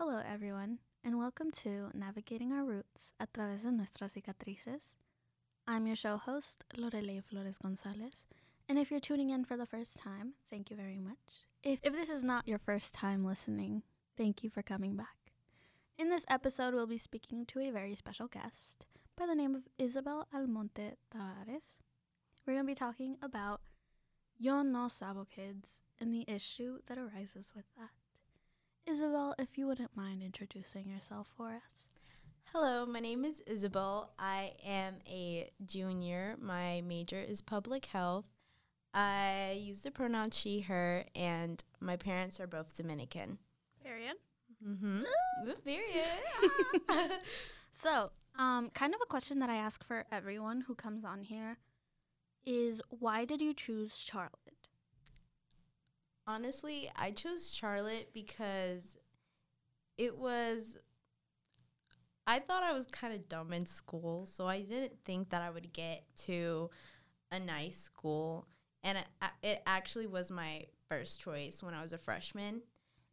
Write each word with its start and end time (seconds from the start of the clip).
Hello, 0.00 0.22
everyone, 0.32 0.78
and 1.02 1.18
welcome 1.18 1.50
to 1.50 1.90
Navigating 1.92 2.52
Our 2.52 2.64
Roots 2.64 3.10
a 3.18 3.26
través 3.26 3.62
de 3.62 3.72
nuestras 3.72 4.12
cicatrices. 4.14 4.94
I'm 5.66 5.88
your 5.88 5.96
show 5.96 6.16
host, 6.16 6.62
Loreley 6.76 7.20
Flores 7.20 7.58
Gonzalez, 7.58 8.28
and 8.68 8.78
if 8.78 8.92
you're 8.92 9.00
tuning 9.00 9.30
in 9.30 9.44
for 9.44 9.56
the 9.56 9.66
first 9.66 9.96
time, 9.96 10.34
thank 10.50 10.70
you 10.70 10.76
very 10.76 11.00
much. 11.00 11.42
If, 11.64 11.80
if 11.82 11.92
this 11.94 12.10
is 12.10 12.22
not 12.22 12.46
your 12.46 12.60
first 12.60 12.94
time 12.94 13.24
listening, 13.24 13.82
thank 14.16 14.44
you 14.44 14.50
for 14.50 14.62
coming 14.62 14.94
back. 14.94 15.32
In 15.98 16.10
this 16.10 16.24
episode, 16.30 16.74
we'll 16.74 16.86
be 16.86 16.96
speaking 16.96 17.44
to 17.46 17.58
a 17.58 17.72
very 17.72 17.96
special 17.96 18.28
guest 18.28 18.86
by 19.16 19.26
the 19.26 19.34
name 19.34 19.56
of 19.56 19.62
Isabel 19.78 20.28
Almonte 20.32 20.94
Tavarez. 21.10 21.78
We're 22.46 22.54
going 22.54 22.66
to 22.66 22.70
be 22.70 22.76
talking 22.76 23.16
about 23.20 23.62
Yo 24.38 24.62
No 24.62 24.86
Sabo 24.86 25.26
Kids 25.28 25.80
and 25.98 26.14
the 26.14 26.24
issue 26.28 26.78
that 26.86 26.98
arises 26.98 27.50
with 27.52 27.64
that. 27.76 27.97
Isabel, 28.88 29.34
if 29.38 29.58
you 29.58 29.66
wouldn't 29.66 29.94
mind 29.94 30.22
introducing 30.22 30.88
yourself 30.88 31.28
for 31.36 31.48
us. 31.48 31.88
Hello, 32.54 32.86
my 32.86 33.00
name 33.00 33.22
is 33.22 33.42
Isabel. 33.46 34.12
I 34.18 34.52
am 34.64 34.94
a 35.06 35.50
junior. 35.66 36.36
My 36.40 36.80
major 36.80 37.20
is 37.20 37.42
public 37.42 37.84
health. 37.84 38.24
I 38.94 39.60
use 39.60 39.82
the 39.82 39.90
pronoun 39.90 40.30
she, 40.30 40.60
her, 40.60 41.04
and 41.14 41.62
my 41.80 41.96
parents 41.96 42.40
are 42.40 42.46
both 42.46 42.74
Dominican. 42.74 43.36
Period. 43.84 44.14
Mm-hmm. 44.66 45.02
Period. 45.64 46.08
So, 47.70 48.10
um, 48.38 48.70
kind 48.70 48.94
of 48.94 49.00
a 49.02 49.06
question 49.06 49.38
that 49.38 49.50
I 49.50 49.56
ask 49.56 49.84
for 49.84 50.04
everyone 50.10 50.62
who 50.62 50.74
comes 50.74 51.04
on 51.04 51.22
here 51.22 51.58
is 52.44 52.80
why 52.88 53.24
did 53.24 53.40
you 53.40 53.54
choose 53.54 53.96
Charlotte? 53.96 54.47
Honestly, 56.28 56.90
I 56.94 57.10
chose 57.10 57.54
Charlotte 57.54 58.10
because 58.12 58.98
it 59.96 60.18
was. 60.18 60.76
I 62.26 62.38
thought 62.40 62.62
I 62.62 62.74
was 62.74 62.86
kind 62.86 63.14
of 63.14 63.26
dumb 63.30 63.54
in 63.54 63.64
school, 63.64 64.26
so 64.26 64.46
I 64.46 64.60
didn't 64.60 64.92
think 65.06 65.30
that 65.30 65.40
I 65.40 65.48
would 65.48 65.72
get 65.72 66.04
to 66.26 66.68
a 67.32 67.40
nice 67.40 67.78
school. 67.78 68.46
And 68.84 68.98
it, 68.98 69.06
it 69.42 69.62
actually 69.66 70.06
was 70.06 70.30
my 70.30 70.66
first 70.90 71.18
choice 71.20 71.62
when 71.62 71.72
I 71.72 71.80
was 71.80 71.94
a 71.94 71.98
freshman. 71.98 72.60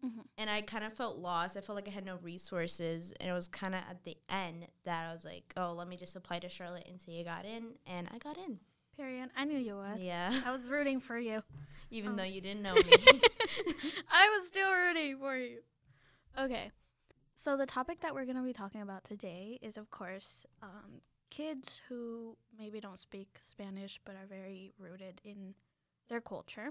Mm-hmm. 0.06 0.22
And 0.38 0.50
I 0.50 0.62
kind 0.62 0.84
of 0.84 0.94
felt 0.94 1.18
lost. 1.18 1.56
I 1.56 1.62
felt 1.62 1.78
like 1.78 1.88
I 1.88 1.92
had 1.92 2.06
no 2.06 2.18
resources. 2.22 3.14
And 3.20 3.30
it 3.30 3.34
was 3.34 3.48
kind 3.48 3.74
of 3.74 3.82
at 3.90 4.04
the 4.04 4.18
end 4.30 4.68
that 4.84 5.10
I 5.10 5.14
was 5.14 5.24
like, 5.24 5.54
oh, 5.56 5.74
let 5.74 5.88
me 5.88 5.96
just 5.96 6.18
apply 6.18 6.40
to 6.40 6.50
Charlotte 6.50 6.88
and 6.90 7.00
see 7.00 7.22
I 7.22 7.24
got 7.24 7.46
in. 7.46 7.76
And 7.88 8.10
I 8.14 8.18
got 8.18 8.38
in. 8.38 8.60
Period. 8.98 9.30
I 9.36 9.46
knew 9.46 9.58
you 9.58 9.76
would. 9.78 10.00
Yeah. 10.00 10.32
I 10.46 10.52
was 10.52 10.68
rooting 10.70 11.00
for 11.00 11.18
you. 11.18 11.44
Even 11.92 12.14
Oh. 12.14 12.16
though 12.18 12.24
you 12.24 12.42
didn't 12.42 12.62
know 12.62 12.74
me. 12.76 12.84
I 14.12 14.30
was 14.38 14.48
still 14.48 14.72
rooting 14.72 15.18
for 15.18 15.36
you. 15.38 15.60
Okay. 16.40 16.72
So 17.36 17.58
the 17.58 17.66
topic 17.66 18.00
that 18.02 18.14
we're 18.14 18.26
going 18.26 18.38
to 18.38 18.44
be 18.44 18.54
talking 18.54 18.82
about 18.82 19.04
today 19.04 19.60
is 19.62 19.76
of 19.78 19.92
course 19.92 20.46
um, 20.64 21.02
kids 21.30 21.82
who 21.90 22.38
maybe 22.58 22.80
don't 22.80 22.98
speak 23.00 23.28
Spanish 23.48 24.00
but 24.06 24.16
are 24.16 24.26
very 24.28 24.72
rooted 24.80 25.20
in 25.26 25.54
their 26.08 26.22
culture. 26.22 26.70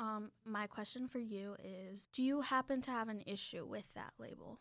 Um, 0.00 0.30
my 0.44 0.66
question 0.66 1.06
for 1.06 1.18
you 1.20 1.56
is 1.62 2.08
do 2.12 2.22
you 2.22 2.40
happen 2.40 2.80
to 2.82 2.90
have 2.90 3.08
an 3.08 3.22
issue 3.26 3.64
with 3.64 3.92
that 3.94 4.12
label? 4.18 4.58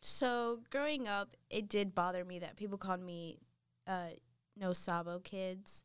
So 0.00 0.60
growing 0.70 1.08
up, 1.08 1.36
it 1.50 1.68
did 1.68 1.94
bother 1.94 2.24
me 2.24 2.38
that 2.38 2.56
people 2.56 2.78
called 2.78 3.00
me 3.02 3.38
uh, 3.86 4.10
no 4.56 4.72
sabo 4.72 5.18
kids, 5.18 5.82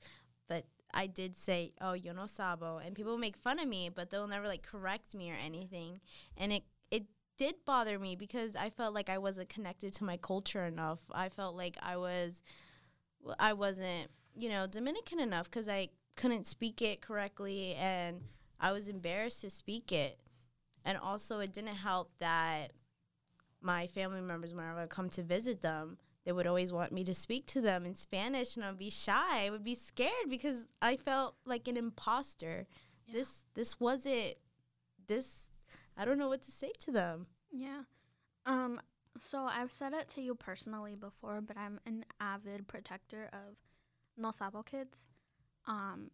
but 0.48 0.66
I 0.94 1.08
did 1.08 1.38
say, 1.38 1.74
"Oh, 1.82 1.94
yo 1.94 2.14
no 2.14 2.26
sabo," 2.28 2.78
and 2.78 2.96
people 2.96 3.18
make 3.18 3.38
fun 3.38 3.60
of 3.60 3.68
me, 3.68 3.90
but 3.90 4.10
they'll 4.10 4.28
never 4.28 4.48
like 4.48 4.64
correct 4.64 5.14
me 5.16 5.32
or 5.32 5.36
anything. 5.36 6.00
And 6.38 6.52
it 6.52 6.64
it 6.92 7.06
did 7.38 7.56
bother 7.66 8.00
me 8.00 8.16
because 8.16 8.56
I 8.56 8.70
felt 8.70 8.94
like 8.94 9.10
I 9.10 9.18
wasn't 9.18 9.50
connected 9.50 9.94
to 9.96 10.04
my 10.04 10.18
culture 10.18 10.66
enough. 10.66 11.00
I 11.12 11.30
felt 11.30 11.56
like 11.56 11.78
I 11.82 11.98
was, 11.98 12.42
I 13.40 13.54
wasn't, 13.54 14.10
you 14.38 14.50
know, 14.50 14.68
Dominican 14.68 15.20
enough 15.20 15.46
because 15.50 15.70
I 15.70 15.90
couldn't 16.16 16.48
speak 16.48 16.82
it 16.82 17.02
correctly, 17.02 17.76
and 17.76 18.22
I 18.60 18.72
was 18.72 18.88
embarrassed 18.88 19.42
to 19.42 19.50
speak 19.50 19.92
it. 19.92 20.20
And 20.86 20.98
also, 20.98 21.40
it 21.40 21.54
didn't 21.54 21.76
help 21.76 22.12
that 22.20 22.72
my 23.62 23.88
family 23.88 24.22
members, 24.22 24.54
whenever 24.54 24.80
I 24.80 24.88
come 24.88 25.10
to 25.12 25.24
visit 25.24 25.62
them, 25.62 25.98
they 26.26 26.32
would 26.32 26.48
always 26.48 26.74
want 26.74 26.92
me 26.92 27.04
to 27.06 27.14
speak 27.14 27.46
to 27.48 27.62
them 27.62 27.86
in 27.86 27.96
Spanish, 27.96 28.56
and 28.56 28.66
I'd 28.66 28.78
be 28.78 28.90
shy. 28.90 29.46
I 29.46 29.50
would 29.50 29.64
be 29.64 29.76
scared 29.76 30.30
because 30.30 30.68
I 30.82 30.98
felt 30.98 31.36
like 31.46 31.68
an 31.68 31.78
imposter. 31.78 32.68
Yeah. 33.08 33.14
This 33.14 33.46
this 33.54 33.80
wasn't 33.80 34.36
this. 35.08 35.50
I 35.98 36.06
don't 36.06 36.18
know 36.18 36.30
what 36.30 36.42
to 36.44 36.52
say 36.52 36.72
to 36.80 36.92
them. 36.92 37.28
Yeah. 37.52 37.84
Um 38.46 38.82
so 39.18 39.44
I've 39.46 39.72
said 39.72 39.94
it 39.94 40.08
to 40.10 40.22
you 40.22 40.36
personally 40.36 40.96
before, 40.96 41.42
but 41.42 41.58
I'm 41.58 41.80
an 41.86 42.06
avid 42.20 42.68
protector 42.68 43.30
of 43.34 43.58
No 44.18 44.32
Sabo 44.32 44.62
kids. 44.62 45.08
Um 45.68 46.12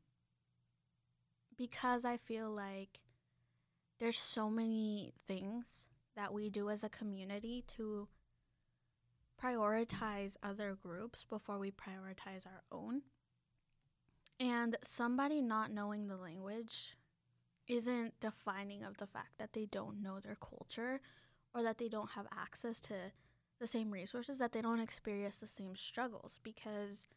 because 1.57 2.05
I 2.05 2.17
feel 2.17 2.49
like 2.49 2.99
there's 3.99 4.19
so 4.19 4.49
many 4.49 5.13
things 5.27 5.87
that 6.15 6.33
we 6.33 6.49
do 6.49 6.69
as 6.69 6.83
a 6.83 6.89
community 6.89 7.63
to 7.77 8.07
prioritize 9.41 10.37
other 10.43 10.77
groups 10.81 11.23
before 11.23 11.57
we 11.57 11.71
prioritize 11.71 12.45
our 12.45 12.63
own. 12.71 13.01
And 14.39 14.77
somebody 14.83 15.41
not 15.41 15.71
knowing 15.71 16.07
the 16.07 16.17
language 16.17 16.97
isn't 17.67 18.19
defining 18.19 18.83
of 18.83 18.97
the 18.97 19.07
fact 19.07 19.37
that 19.37 19.53
they 19.53 19.65
don't 19.65 20.01
know 20.01 20.19
their 20.19 20.35
culture 20.35 21.01
or 21.53 21.63
that 21.63 21.77
they 21.77 21.87
don't 21.87 22.11
have 22.11 22.27
access 22.37 22.79
to 22.81 22.93
the 23.59 23.67
same 23.67 23.91
resources 23.91 24.37
that 24.37 24.51
they 24.51 24.61
don't 24.61 24.79
experience 24.79 25.37
the 25.37 25.47
same 25.47 25.75
struggles 25.75 26.39
because 26.43 27.07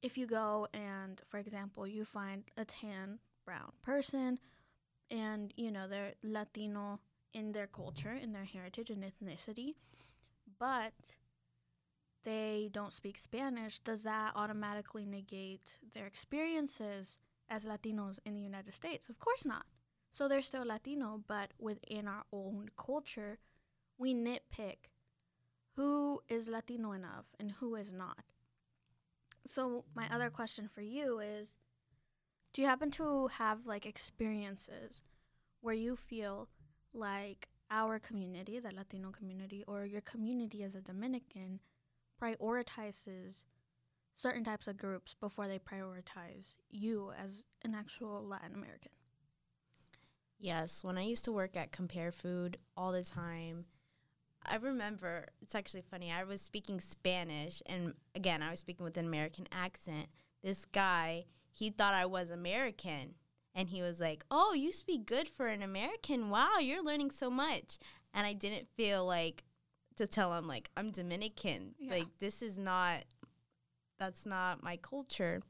if 0.00 0.16
you 0.16 0.26
go 0.26 0.68
and 0.72 1.20
for 1.28 1.38
example 1.38 1.86
you 1.86 2.04
find 2.04 2.44
a 2.56 2.64
tan 2.64 3.18
brown 3.44 3.72
person 3.82 4.38
and 5.10 5.52
you 5.56 5.70
know 5.70 5.88
they're 5.88 6.12
latino 6.22 7.00
in 7.34 7.52
their 7.52 7.66
culture 7.66 8.12
in 8.12 8.32
their 8.32 8.44
heritage 8.44 8.90
and 8.90 9.02
ethnicity 9.02 9.74
but 10.58 10.92
they 12.24 12.70
don't 12.72 12.92
speak 12.92 13.18
spanish 13.18 13.78
does 13.80 14.02
that 14.02 14.32
automatically 14.34 15.04
negate 15.04 15.78
their 15.92 16.06
experiences 16.06 17.18
as 17.48 17.64
latinos 17.64 18.18
in 18.24 18.34
the 18.34 18.40
united 18.40 18.72
states 18.72 19.08
of 19.08 19.18
course 19.18 19.44
not 19.44 19.64
so 20.12 20.28
they're 20.28 20.42
still 20.42 20.66
Latino, 20.66 21.22
but 21.26 21.52
within 21.58 22.06
our 22.06 22.24
own 22.32 22.68
culture, 22.76 23.38
we 23.96 24.14
nitpick 24.14 24.90
who 25.74 26.20
is 26.28 26.48
Latino 26.48 26.92
enough 26.92 27.24
and 27.40 27.52
who 27.52 27.74
is 27.76 27.94
not. 27.94 28.24
So, 29.46 29.84
my 29.96 30.06
other 30.12 30.28
question 30.28 30.68
for 30.68 30.82
you 30.82 31.18
is 31.18 31.56
Do 32.52 32.60
you 32.60 32.68
happen 32.68 32.90
to 32.92 33.28
have 33.38 33.66
like 33.66 33.86
experiences 33.86 35.02
where 35.62 35.74
you 35.74 35.96
feel 35.96 36.48
like 36.92 37.48
our 37.70 37.98
community, 37.98 38.60
the 38.60 38.70
Latino 38.70 39.10
community, 39.10 39.64
or 39.66 39.86
your 39.86 40.02
community 40.02 40.62
as 40.62 40.74
a 40.74 40.82
Dominican, 40.82 41.60
prioritizes 42.22 43.44
certain 44.14 44.44
types 44.44 44.66
of 44.66 44.76
groups 44.76 45.14
before 45.18 45.48
they 45.48 45.58
prioritize 45.58 46.56
you 46.70 47.12
as 47.20 47.44
an 47.62 47.74
actual 47.74 48.24
Latin 48.26 48.54
American? 48.54 48.92
Yes, 50.38 50.82
when 50.82 50.98
I 50.98 51.02
used 51.02 51.24
to 51.24 51.32
work 51.32 51.56
at 51.56 51.72
Compare 51.72 52.12
Food 52.12 52.58
all 52.76 52.92
the 52.92 53.04
time, 53.04 53.66
I 54.44 54.56
remember 54.56 55.28
it's 55.40 55.54
actually 55.54 55.82
funny. 55.82 56.10
I 56.10 56.24
was 56.24 56.40
speaking 56.40 56.80
Spanish, 56.80 57.62
and 57.66 57.94
again, 58.14 58.42
I 58.42 58.50
was 58.50 58.60
speaking 58.60 58.84
with 58.84 58.96
an 58.96 59.06
American 59.06 59.46
accent. 59.52 60.06
This 60.42 60.64
guy, 60.64 61.26
he 61.52 61.70
thought 61.70 61.94
I 61.94 62.06
was 62.06 62.30
American, 62.30 63.14
and 63.54 63.68
he 63.68 63.82
was 63.82 64.00
like, 64.00 64.24
"Oh, 64.32 64.52
you 64.52 64.72
speak 64.72 65.06
good 65.06 65.28
for 65.28 65.46
an 65.46 65.62
American. 65.62 66.28
Wow, 66.28 66.58
you're 66.58 66.82
learning 66.82 67.12
so 67.12 67.30
much." 67.30 67.78
And 68.12 68.26
I 68.26 68.32
didn't 68.32 68.68
feel 68.76 69.06
like 69.06 69.44
to 69.96 70.06
tell 70.06 70.32
him 70.34 70.46
like 70.46 70.70
I'm 70.76 70.90
Dominican. 70.90 71.74
Yeah. 71.78 71.94
Like 71.94 72.06
this 72.20 72.42
is 72.42 72.58
not 72.58 73.04
that's 73.98 74.26
not 74.26 74.62
my 74.62 74.76
culture. 74.76 75.42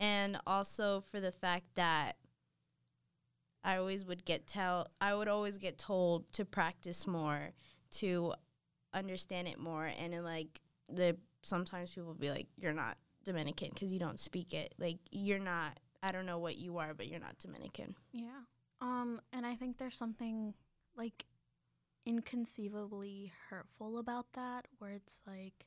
And 0.00 0.38
also 0.46 1.00
for 1.00 1.20
the 1.20 1.32
fact 1.32 1.66
that 1.76 2.16
I 3.64 3.78
always 3.78 4.04
would 4.04 4.24
get 4.24 4.46
tell 4.46 4.86
I 5.00 5.14
would 5.14 5.28
always 5.28 5.58
get 5.58 5.78
told 5.78 6.32
to 6.32 6.44
practice 6.44 7.06
more, 7.06 7.50
to 7.92 8.34
understand 8.94 9.48
it 9.48 9.58
more, 9.58 9.86
and 9.86 10.12
then 10.12 10.24
like 10.24 10.60
the 10.88 11.16
sometimes 11.42 11.90
people 11.90 12.08
would 12.08 12.20
be 12.20 12.30
like, 12.30 12.46
"You're 12.56 12.72
not 12.72 12.96
Dominican 13.24 13.70
because 13.70 13.92
you 13.92 13.98
don't 13.98 14.20
speak 14.20 14.54
it. 14.54 14.74
Like 14.78 14.98
you're 15.10 15.38
not. 15.38 15.80
I 16.02 16.12
don't 16.12 16.26
know 16.26 16.38
what 16.38 16.56
you 16.56 16.78
are, 16.78 16.94
but 16.94 17.08
you're 17.08 17.20
not 17.20 17.38
Dominican." 17.38 17.96
Yeah. 18.12 18.40
Um, 18.80 19.20
and 19.32 19.46
I 19.46 19.54
think 19.56 19.78
there's 19.78 19.96
something 19.96 20.54
like 20.96 21.26
inconceivably 22.06 23.32
hurtful 23.50 23.98
about 23.98 24.32
that 24.34 24.66
where 24.78 24.92
it's 24.92 25.20
like 25.26 25.66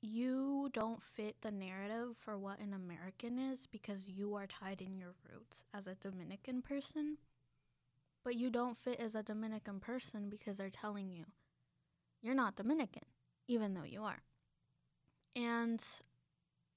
you 0.00 0.70
don't 0.72 1.02
fit 1.02 1.36
the 1.42 1.50
narrative 1.50 2.16
for 2.16 2.38
what 2.38 2.58
an 2.60 2.72
American 2.72 3.38
is 3.38 3.66
because 3.66 4.08
you 4.08 4.34
are 4.34 4.46
tied 4.46 4.80
in 4.80 4.96
your 4.96 5.14
roots 5.30 5.64
as 5.74 5.86
a 5.86 5.94
Dominican 5.96 6.62
person. 6.62 7.18
but 8.24 8.34
you 8.36 8.50
don't 8.50 8.76
fit 8.76 9.00
as 9.00 9.14
a 9.14 9.22
Dominican 9.22 9.80
person 9.80 10.28
because 10.28 10.56
they're 10.58 10.70
telling 10.70 11.10
you 11.10 11.24
you're 12.22 12.34
not 12.34 12.56
Dominican, 12.56 13.04
even 13.48 13.74
though 13.74 13.84
you 13.84 14.02
are. 14.02 14.22
And 15.34 15.82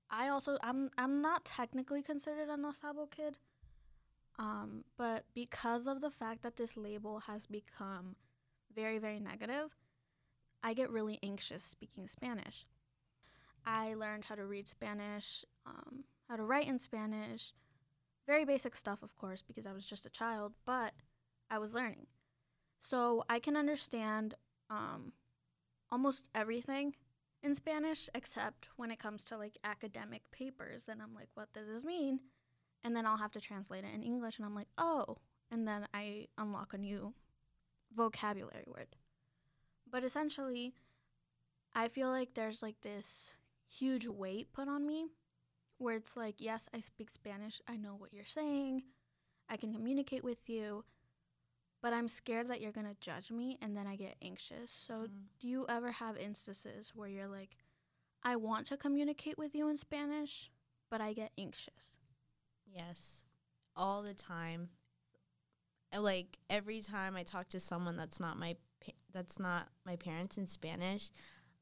I 0.09 0.27
also 0.27 0.57
I'm 0.61 0.89
I'm 0.97 1.21
not 1.21 1.45
technically 1.45 2.01
considered 2.01 2.49
a 2.49 2.57
no 2.57 2.71
sabo 2.73 3.05
kid. 3.07 3.37
Um, 4.39 4.85
but 4.97 5.25
because 5.35 5.85
of 5.85 5.99
the 5.99 6.09
fact 6.09 6.43
that 6.43 6.55
this 6.55 6.77
label 6.77 7.19
has 7.27 7.45
become 7.45 8.15
very, 8.73 8.97
very 8.97 9.19
negative, 9.19 9.75
I 10.63 10.73
get 10.73 10.89
really 10.89 11.19
anxious 11.21 11.61
speaking 11.63 12.07
Spanish. 12.07 12.65
I 13.65 13.93
learned 13.95 14.25
how 14.25 14.35
to 14.35 14.45
read 14.45 14.67
Spanish, 14.67 15.43
um, 15.65 16.05
how 16.29 16.37
to 16.37 16.43
write 16.43 16.67
in 16.67 16.79
Spanish, 16.79 17.53
very 18.25 18.45
basic 18.45 18.77
stuff, 18.77 19.03
of 19.03 19.15
course, 19.17 19.43
because 19.45 19.67
I 19.67 19.73
was 19.73 19.85
just 19.85 20.05
a 20.05 20.09
child, 20.09 20.53
but 20.65 20.93
I 21.51 21.57
was 21.57 21.73
learning. 21.73 22.07
So 22.79 23.25
I 23.29 23.39
can 23.39 23.57
understand 23.57 24.35
um, 24.69 25.11
almost 25.91 26.29
everything 26.33 26.95
in 27.43 27.55
Spanish, 27.55 28.09
except 28.15 28.67
when 28.77 28.89
it 28.89 28.99
comes 28.99 29.25
to 29.25 29.37
like 29.37 29.57
academic 29.65 30.21
papers. 30.31 30.85
Then 30.85 31.01
I'm 31.01 31.13
like, 31.13 31.29
what 31.33 31.51
does 31.51 31.67
this 31.67 31.83
mean? 31.83 32.21
And 32.83 32.95
then 32.95 33.05
I'll 33.05 33.17
have 33.17 33.31
to 33.31 33.41
translate 33.41 33.83
it 33.83 33.93
in 33.93 34.03
English, 34.03 34.37
and 34.37 34.45
I'm 34.45 34.55
like, 34.55 34.69
oh. 34.77 35.17
And 35.51 35.67
then 35.67 35.87
I 35.93 36.27
unlock 36.37 36.73
a 36.73 36.77
new 36.77 37.13
vocabulary 37.95 38.65
word. 38.67 38.95
But 39.89 40.03
essentially, 40.03 40.73
I 41.73 41.87
feel 41.87 42.09
like 42.09 42.33
there's 42.33 42.61
like 42.61 42.81
this 42.81 43.33
huge 43.67 44.07
weight 44.07 44.51
put 44.53 44.67
on 44.67 44.85
me 44.85 45.07
where 45.77 45.95
it's 45.95 46.15
like, 46.15 46.35
yes, 46.37 46.69
I 46.73 46.79
speak 46.79 47.09
Spanish. 47.09 47.61
I 47.67 47.77
know 47.77 47.95
what 47.97 48.13
you're 48.13 48.25
saying. 48.25 48.83
I 49.49 49.57
can 49.57 49.73
communicate 49.73 50.23
with 50.23 50.49
you. 50.49 50.83
But 51.81 51.93
I'm 51.93 52.09
scared 52.09 52.49
that 52.49 52.59
you're 52.59 52.73
going 52.73 52.87
to 52.87 52.95
judge 52.99 53.31
me 53.31 53.57
and 53.61 53.75
then 53.75 53.87
I 53.87 53.95
get 53.95 54.15
anxious. 54.21 54.69
So, 54.69 54.93
mm. 54.93 55.09
do 55.39 55.47
you 55.47 55.65
ever 55.69 55.93
have 55.93 56.17
instances 56.17 56.91
where 56.93 57.07
you're 57.07 57.27
like, 57.27 57.55
I 58.21 58.35
want 58.35 58.67
to 58.67 58.77
communicate 58.77 59.37
with 59.37 59.55
you 59.55 59.69
in 59.69 59.77
Spanish, 59.77 60.51
but 60.91 60.99
I 60.99 61.13
get 61.13 61.31
anxious? 61.37 61.97
Yes, 62.73 63.23
all 63.75 64.03
the 64.03 64.13
time. 64.13 64.69
Like 65.97 66.37
every 66.49 66.81
time 66.81 67.15
I 67.15 67.23
talk 67.23 67.49
to 67.49 67.59
someone 67.59 67.97
that's 67.97 68.19
not 68.19 68.37
my 68.37 68.55
pa- 68.83 68.91
that's 69.11 69.39
not 69.39 69.69
my 69.85 69.95
parents 69.95 70.37
in 70.37 70.45
Spanish, 70.45 71.09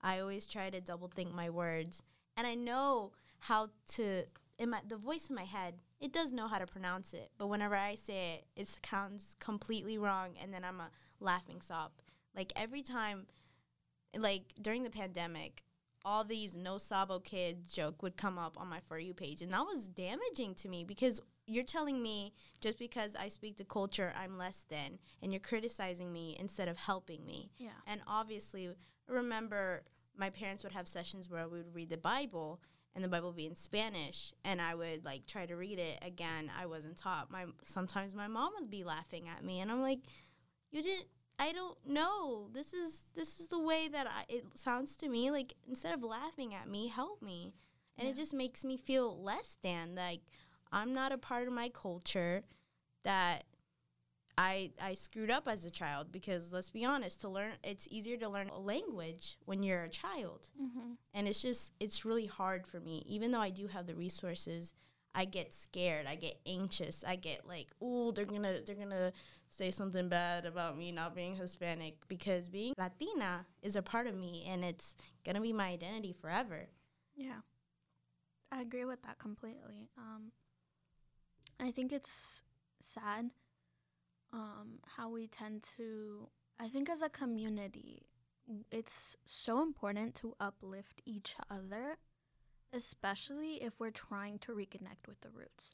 I 0.02 0.20
always 0.20 0.46
try 0.46 0.70
to 0.70 0.82
double 0.82 1.08
think 1.08 1.34
my 1.34 1.50
words, 1.50 2.04
and 2.36 2.46
I 2.46 2.56
know 2.56 3.14
how 3.40 3.70
to 3.94 4.24
in 4.58 4.72
my 4.72 4.82
the 4.86 4.98
voice 4.98 5.30
in 5.30 5.36
my 5.36 5.44
head 5.46 5.76
it 6.00 6.12
does 6.14 6.34
know 6.34 6.48
how 6.48 6.60
to 6.60 6.68
pronounce 6.68 7.14
it. 7.14 7.30
But 7.38 7.48
whenever 7.48 7.76
i 7.76 7.96
say 7.96 8.34
it 8.36 8.62
it 8.62 8.68
sounds 8.90 9.36
completely 9.40 9.98
wrong 9.98 10.32
and 10.42 10.52
then 10.54 10.64
i'm 10.64 10.80
a 10.80 10.90
laughing 11.20 11.62
stop 11.62 12.02
like 12.36 12.52
every 12.56 12.82
time 12.82 13.28
like 14.18 14.54
during 14.62 14.84
the 14.84 14.90
pandemic 14.90 15.64
all 16.08 16.24
these 16.24 16.56
no 16.56 16.78
sabo 16.78 17.20
kids 17.20 17.74
joke 17.74 18.02
would 18.02 18.16
come 18.16 18.38
up 18.38 18.58
on 18.58 18.70
my 18.70 18.80
for 18.88 18.98
you 18.98 19.14
page 19.14 19.42
and 19.42 19.52
that 19.52 19.66
was 19.66 19.90
damaging 19.90 20.56
to 20.56 20.70
me 20.70 20.86
because 20.86 21.20
you're 21.46 21.66
telling 21.66 22.02
me 22.02 22.34
just 22.62 22.80
because 22.80 23.14
I 23.14 23.28
speak 23.28 23.58
the 23.58 23.66
culture 23.66 24.14
I'm 24.18 24.38
less 24.38 24.66
than 24.70 25.00
and 25.22 25.34
you're 25.34 25.42
criticizing 25.42 26.14
me 26.14 26.38
instead 26.40 26.70
of 26.70 26.78
helping 26.78 27.26
me. 27.26 27.52
Yeah. 27.58 27.72
And 27.86 28.02
obviously 28.08 28.70
remember 29.10 29.84
my 30.18 30.30
parents 30.30 30.64
would 30.64 30.72
have 30.72 30.88
sessions 30.88 31.30
where 31.30 31.50
we 31.50 31.58
would 31.58 31.76
read 31.76 31.90
the 31.90 31.98
Bible 31.98 32.62
and 32.96 33.04
the 33.04 33.10
Bible 33.10 33.30
would 33.30 33.38
be 33.38 33.46
in 33.46 33.56
Spanish 33.56 34.34
and 34.46 34.62
I 34.62 34.76
would 34.76 35.04
like 35.04 35.26
try 35.26 35.46
to 35.46 35.56
read 35.58 35.78
it 35.78 36.00
again. 36.02 36.50
I 36.58 36.68
wasn't 36.68 36.96
taught. 36.96 37.30
My 37.30 37.46
sometimes 37.64 38.16
my 38.16 38.28
mom 38.28 38.54
would 38.60 38.70
be 38.70 38.86
laughing 38.86 39.28
at 39.28 39.44
me 39.44 39.60
and 39.60 39.70
I'm 39.70 39.82
like 39.82 40.00
you 40.72 40.82
didn't 40.82 41.08
I 41.40 41.52
don't 41.52 41.78
know. 41.86 42.48
This 42.52 42.74
is 42.74 43.04
this 43.16 43.40
is 43.40 43.48
the 43.48 43.60
way 43.60 43.88
that 43.90 44.08
I, 44.08 44.24
it 44.28 44.46
sounds 44.56 44.98
to 44.98 45.10
me. 45.10 45.30
Like 45.32 45.54
instead 45.68 45.94
of 45.94 46.04
laughing 46.04 46.54
at 46.54 46.68
me, 46.68 46.88
help 46.88 47.22
me, 47.22 47.54
and 47.98 48.08
yeah. 48.08 48.14
it 48.14 48.16
just 48.16 48.34
makes 48.34 48.64
me 48.64 48.78
feel 48.78 49.22
less 49.22 49.58
than. 49.62 49.96
Like 49.96 50.22
I'm 50.72 50.94
not 50.94 51.12
a 51.12 51.18
part 51.18 51.48
of 51.48 51.54
my 51.54 51.70
culture. 51.70 52.44
That 53.04 53.46
I 54.38 54.72
I 54.82 54.94
screwed 54.96 55.32
up 55.32 55.48
as 55.48 55.66
a 55.66 55.72
child 55.72 56.12
because 56.12 56.52
let's 56.52 56.70
be 56.70 56.86
honest, 56.86 57.22
to 57.22 57.30
learn 57.30 57.54
it's 57.64 57.88
easier 57.90 58.18
to 58.18 58.30
learn 58.30 58.50
a 58.50 58.60
language 58.60 59.38
when 59.46 59.64
you're 59.64 59.84
a 59.84 59.90
child, 59.90 60.50
mm-hmm. 60.62 60.94
and 61.14 61.28
it's 61.28 61.42
just 61.42 61.74
it's 61.80 62.04
really 62.04 62.26
hard 62.26 62.68
for 62.68 62.80
me. 62.80 63.04
Even 63.08 63.32
though 63.32 63.42
I 63.42 63.50
do 63.50 63.68
have 63.68 63.88
the 63.88 63.96
resources, 63.96 64.74
I 65.16 65.26
get 65.26 65.54
scared. 65.54 66.06
I 66.06 66.16
get 66.16 66.40
anxious. 66.46 67.04
I 67.06 67.16
get 67.16 67.48
like, 67.48 67.70
oh, 67.82 68.12
they're 68.12 68.26
gonna 68.26 68.60
they're 68.66 68.76
gonna 68.76 69.12
say 69.50 69.72
something 69.72 70.10
bad 70.10 70.46
about 70.46 70.78
me 70.78 70.92
not 70.92 71.16
being 71.16 71.36
Hispanic 71.36 72.08
because 72.08 72.50
being 72.50 72.74
Latina 72.78 73.46
is 73.62 73.76
a 73.76 73.82
part 73.82 74.08
of 74.08 74.16
me 74.16 74.46
and 74.48 74.64
it's 74.64 74.96
gonna 75.26 75.42
be 75.42 75.54
my 75.54 75.70
identity 75.70 76.14
forever. 76.14 76.68
Yeah, 77.16 77.42
I 78.52 78.62
agree 78.62 78.86
with 78.86 79.02
that 79.04 79.20
completely. 79.20 79.90
Um, 79.98 80.32
I 81.60 81.72
think 81.72 81.92
it's 81.92 82.44
sad 82.80 83.32
um, 84.32 84.80
how 84.98 85.10
we 85.10 85.28
tend 85.28 85.64
to. 85.78 86.30
I 86.60 86.68
think 86.70 86.90
as 86.90 87.02
a 87.02 87.10
community, 87.10 88.08
it's 88.72 89.16
so 89.26 89.62
important 89.62 90.16
to 90.16 90.36
uplift 90.40 91.02
each 91.06 91.36
other 91.50 91.98
especially 92.74 93.64
if 93.64 93.80
we're 93.80 93.92
trying 93.92 94.40
to 94.40 94.52
reconnect 94.52 95.08
with 95.08 95.22
the 95.22 95.30
roots. 95.30 95.72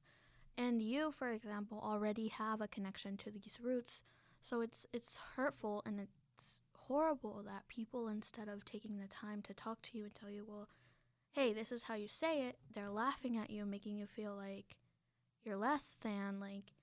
And 0.58 0.82
you, 0.82 1.12
for 1.12 1.30
example, 1.32 1.80
already 1.84 2.28
have 2.28 2.62
a 2.62 2.68
connection 2.68 3.18
to 3.18 3.32
these 3.32 3.60
roots. 3.62 4.04
So 4.42 4.62
it's 4.62 4.86
it's 4.94 5.18
hurtful 5.36 5.82
and 5.86 6.00
it's 6.00 6.60
horrible 6.78 7.44
that 7.46 7.68
people 7.68 8.08
instead 8.08 8.48
of 8.50 8.66
taking 8.66 9.00
the 9.00 9.08
time 9.08 9.42
to 9.44 9.54
talk 9.54 9.82
to 9.84 9.98
you 9.98 10.04
and 10.06 10.16
tell 10.16 10.30
you, 10.30 10.46
"Well, 10.48 10.70
hey, 11.32 11.54
this 11.54 11.72
is 11.72 11.84
how 11.84 11.96
you 11.96 12.08
say 12.08 12.44
it." 12.48 12.60
They're 12.72 12.90
laughing 12.90 13.38
at 13.38 13.50
you, 13.50 13.66
making 13.66 13.98
you 13.98 14.06
feel 14.06 14.36
like 14.36 14.78
you're 15.44 15.58
less 15.58 15.98
than 16.02 16.40
like 16.40 16.74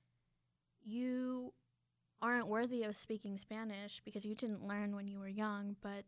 you 0.83 1.53
aren't 2.23 2.47
worthy 2.49 2.83
of 2.83 2.97
speaking 2.97 3.39
Spanish 3.39 4.01
because 4.05 4.25
you 4.25 4.35
didn't 4.35 4.67
learn 4.67 4.95
when 4.95 5.09
you 5.09 5.19
were 5.19 5.29
young, 5.29 5.77
but 5.81 6.05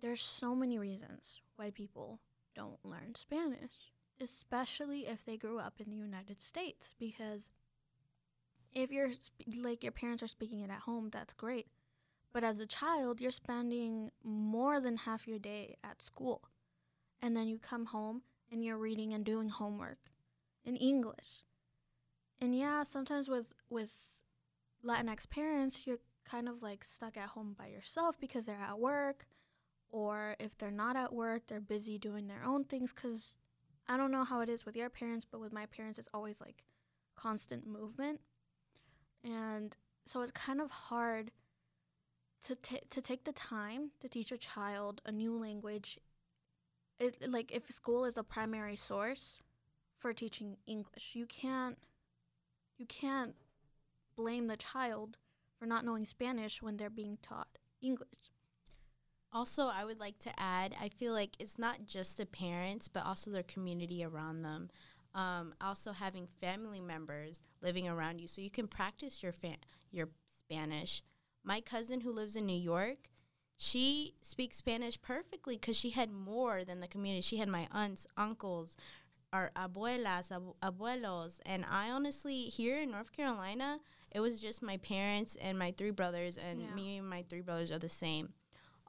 there's 0.00 0.22
so 0.22 0.54
many 0.54 0.78
reasons 0.78 1.40
why 1.56 1.70
people 1.70 2.20
don't 2.54 2.84
learn 2.84 3.14
Spanish, 3.14 3.92
especially 4.20 5.06
if 5.06 5.24
they 5.24 5.36
grew 5.36 5.58
up 5.58 5.74
in 5.78 5.90
the 5.90 5.96
United 5.96 6.40
States 6.40 6.94
because 6.98 7.50
if 8.72 8.90
you're 8.90 9.10
like 9.56 9.82
your 9.82 9.92
parents 9.92 10.22
are 10.22 10.28
speaking 10.28 10.60
it 10.60 10.70
at 10.70 10.80
home, 10.80 11.08
that's 11.10 11.32
great. 11.32 11.66
But 12.32 12.44
as 12.44 12.60
a 12.60 12.66
child, 12.66 13.20
you're 13.20 13.30
spending 13.30 14.10
more 14.22 14.80
than 14.80 14.98
half 14.98 15.26
your 15.26 15.38
day 15.38 15.76
at 15.82 16.02
school. 16.02 16.42
And 17.20 17.36
then 17.36 17.48
you 17.48 17.58
come 17.58 17.86
home 17.86 18.22
and 18.52 18.64
you're 18.64 18.78
reading 18.78 19.12
and 19.12 19.24
doing 19.24 19.48
homework 19.48 19.98
in 20.64 20.76
English. 20.76 21.46
And 22.40 22.56
yeah, 22.56 22.82
sometimes 22.82 23.28
with 23.28 23.46
with 23.70 23.92
Latinx 24.84 25.28
parents, 25.28 25.86
you're 25.86 25.98
kind 26.24 26.48
of 26.48 26.62
like 26.62 26.84
stuck 26.84 27.16
at 27.16 27.30
home 27.30 27.56
by 27.58 27.66
yourself 27.66 28.20
because 28.20 28.46
they're 28.46 28.60
at 28.60 28.78
work 28.78 29.26
or 29.90 30.36
if 30.38 30.56
they're 30.58 30.70
not 30.70 30.96
at 30.96 31.12
work, 31.12 31.46
they're 31.46 31.60
busy 31.60 31.98
doing 31.98 32.28
their 32.28 32.44
own 32.44 32.64
things 32.64 32.92
because 32.92 33.36
I 33.88 33.96
don't 33.96 34.10
know 34.10 34.24
how 34.24 34.40
it 34.40 34.48
is 34.48 34.66
with 34.66 34.76
your 34.76 34.90
parents, 34.90 35.26
but 35.30 35.40
with 35.40 35.52
my 35.52 35.66
parents, 35.66 35.98
it's 35.98 36.08
always 36.12 36.40
like 36.40 36.64
constant 37.16 37.66
movement. 37.66 38.20
And 39.24 39.76
so 40.06 40.20
it's 40.20 40.30
kind 40.30 40.60
of 40.60 40.70
hard 40.70 41.30
to, 42.44 42.54
t- 42.54 42.80
to 42.90 43.00
take 43.00 43.24
the 43.24 43.32
time 43.32 43.90
to 44.00 44.08
teach 44.08 44.30
a 44.30 44.38
child 44.38 45.00
a 45.06 45.12
new 45.12 45.36
language. 45.36 45.98
It, 47.00 47.16
like 47.28 47.50
if 47.52 47.70
school 47.70 48.04
is 48.04 48.14
the 48.14 48.24
primary 48.24 48.76
source 48.76 49.40
for 49.96 50.12
teaching 50.12 50.56
English, 50.66 51.12
you 51.14 51.26
can't 51.26 51.78
you 52.76 52.86
can't 52.86 53.34
blame 54.16 54.46
the 54.46 54.56
child 54.56 55.18
for 55.58 55.66
not 55.66 55.84
knowing 55.84 56.04
Spanish 56.04 56.62
when 56.62 56.76
they're 56.76 56.88
being 56.88 57.18
taught 57.20 57.58
English. 57.82 58.30
Also, 59.32 59.66
I 59.66 59.84
would 59.84 60.00
like 60.00 60.18
to 60.20 60.40
add, 60.40 60.74
I 60.80 60.88
feel 60.88 61.12
like 61.12 61.36
it's 61.38 61.58
not 61.58 61.86
just 61.86 62.16
the 62.16 62.26
parents, 62.26 62.88
but 62.88 63.04
also 63.04 63.30
their 63.30 63.42
community 63.42 64.02
around 64.02 64.42
them. 64.42 64.70
Um, 65.14 65.54
also, 65.60 65.92
having 65.92 66.28
family 66.40 66.80
members 66.80 67.42
living 67.62 67.88
around 67.88 68.20
you, 68.20 68.28
so 68.28 68.40
you 68.40 68.50
can 68.50 68.68
practice 68.68 69.22
your 69.22 69.32
fa- 69.32 69.56
your 69.90 70.08
Spanish. 70.30 71.02
My 71.44 71.60
cousin 71.60 72.00
who 72.00 72.12
lives 72.12 72.36
in 72.36 72.46
New 72.46 72.58
York, 72.58 73.10
she 73.56 74.14
speaks 74.20 74.56
Spanish 74.56 75.00
perfectly 75.00 75.56
because 75.56 75.76
she 75.76 75.90
had 75.90 76.10
more 76.10 76.64
than 76.64 76.80
the 76.80 76.88
community. 76.88 77.22
She 77.22 77.38
had 77.38 77.48
my 77.48 77.66
aunts, 77.72 78.06
uncles, 78.16 78.76
our 79.32 79.50
abuelas, 79.56 80.30
ab- 80.30 80.54
abuelos, 80.62 81.40
and 81.44 81.64
I 81.68 81.90
honestly 81.90 82.44
here 82.44 82.80
in 82.80 82.90
North 82.90 83.12
Carolina, 83.12 83.80
it 84.10 84.20
was 84.20 84.40
just 84.40 84.62
my 84.62 84.76
parents 84.78 85.36
and 85.40 85.58
my 85.58 85.72
three 85.76 85.90
brothers, 85.90 86.38
and 86.38 86.62
yeah. 86.62 86.74
me 86.74 86.98
and 86.98 87.08
my 87.08 87.24
three 87.28 87.42
brothers 87.42 87.70
are 87.70 87.78
the 87.78 87.88
same. 87.88 88.32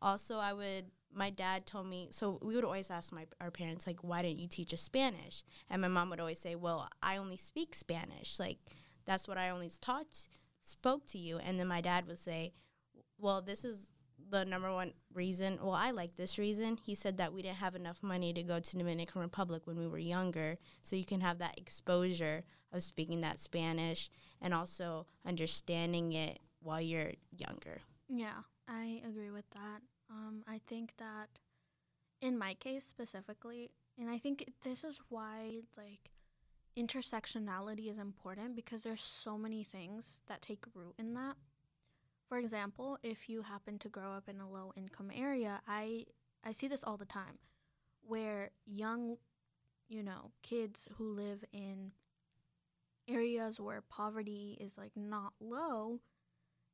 Also, 0.01 0.37
I 0.37 0.53
would 0.53 0.85
my 1.13 1.29
dad 1.29 1.65
told 1.65 1.87
me 1.87 2.07
so 2.11 2.39
we 2.41 2.55
would 2.55 2.63
always 2.63 2.91
ask 2.91 3.11
my 3.11 3.25
our 3.41 3.51
parents 3.51 3.87
like 3.87 4.03
why 4.03 4.21
didn't 4.21 4.39
you 4.39 4.47
teach 4.47 4.73
us 4.73 4.81
spanish? 4.81 5.43
And 5.69 5.81
my 5.81 5.87
mom 5.87 6.09
would 6.09 6.19
always 6.19 6.39
say 6.39 6.55
well 6.55 6.87
i 7.01 7.17
only 7.17 7.37
speak 7.37 7.75
spanish. 7.75 8.39
Like 8.39 8.57
that's 9.05 9.27
what 9.27 9.37
i 9.37 9.49
only 9.49 9.71
taught 9.81 10.27
spoke 10.61 11.07
to 11.07 11.17
you. 11.17 11.37
And 11.39 11.59
then 11.59 11.67
my 11.67 11.81
dad 11.81 12.07
would 12.07 12.19
say 12.19 12.53
well 13.17 13.41
this 13.41 13.65
is 13.65 13.91
the 14.29 14.45
number 14.45 14.71
one 14.71 14.93
reason 15.13 15.57
well 15.61 15.71
i 15.71 15.91
like 15.91 16.15
this 16.15 16.37
reason. 16.37 16.77
He 16.77 16.93
said 16.93 17.17
that 17.17 17.33
we 17.33 17.41
didn't 17.41 17.57
have 17.57 17.75
enough 17.75 18.03
money 18.03 18.31
to 18.33 18.43
go 18.43 18.59
to 18.59 18.77
dominican 18.77 19.21
republic 19.21 19.65
when 19.65 19.79
we 19.79 19.87
were 19.87 19.97
younger 19.97 20.57
so 20.83 20.95
you 20.95 21.05
can 21.05 21.21
have 21.21 21.39
that 21.39 21.57
exposure 21.57 22.43
of 22.71 22.83
speaking 22.83 23.21
that 23.21 23.39
spanish 23.39 24.11
and 24.41 24.53
also 24.53 25.07
understanding 25.25 26.13
it 26.13 26.39
while 26.61 26.81
you're 26.81 27.13
younger. 27.31 27.81
Yeah, 28.07 28.41
I 28.69 29.01
agree 29.07 29.31
with 29.31 29.49
that. 29.51 29.81
Um, 30.09 30.43
I 30.47 30.61
think 30.67 30.93
that 30.97 31.29
in 32.21 32.37
my 32.37 32.53
case 32.55 32.85
specifically, 32.85 33.71
and 33.99 34.09
I 34.09 34.17
think 34.17 34.51
this 34.63 34.83
is 34.83 34.99
why 35.09 35.61
like 35.77 36.11
intersectionality 36.77 37.89
is 37.91 37.97
important 37.97 38.55
because 38.55 38.83
there's 38.83 39.03
so 39.03 39.37
many 39.37 39.63
things 39.63 40.21
that 40.27 40.41
take 40.41 40.65
root 40.75 40.95
in 40.99 41.13
that. 41.15 41.35
For 42.27 42.37
example, 42.37 42.99
if 43.03 43.29
you 43.29 43.41
happen 43.43 43.79
to 43.79 43.89
grow 43.89 44.13
up 44.13 44.29
in 44.29 44.39
a 44.39 44.49
low 44.49 44.73
income 44.77 45.11
area, 45.15 45.61
I 45.67 46.05
I 46.43 46.53
see 46.53 46.67
this 46.67 46.83
all 46.83 46.97
the 46.97 47.05
time 47.05 47.39
where 48.01 48.51
young, 48.65 49.17
you 49.89 50.03
know, 50.03 50.31
kids 50.43 50.87
who 50.97 51.11
live 51.13 51.43
in 51.53 51.93
areas 53.07 53.59
where 53.59 53.81
poverty 53.81 54.57
is 54.61 54.77
like 54.77 54.91
not 54.95 55.33
low, 55.39 55.99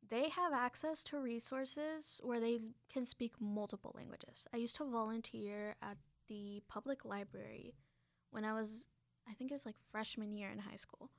they 0.10 0.30
have 0.30 0.54
access 0.54 1.04
to 1.04 1.20
resources 1.20 2.20
where 2.24 2.40
they 2.40 2.60
can 2.92 3.06
speak 3.06 3.34
multiple 3.40 3.94
languages. 3.96 4.48
I 4.54 4.58
used 4.58 4.76
to 4.78 4.86
volunteer 4.86 5.76
at 5.82 5.98
the 6.28 6.62
public 6.68 7.06
library 7.06 7.76
when 8.32 8.46
I 8.46 8.54
was, 8.54 8.88
I 9.30 9.34
think 9.34 9.52
it 9.52 9.56
was 9.56 9.66
like 9.66 9.76
freshman 9.92 10.34
year 10.34 10.50
in 10.50 10.60
high 10.60 10.76
school. 10.76 11.10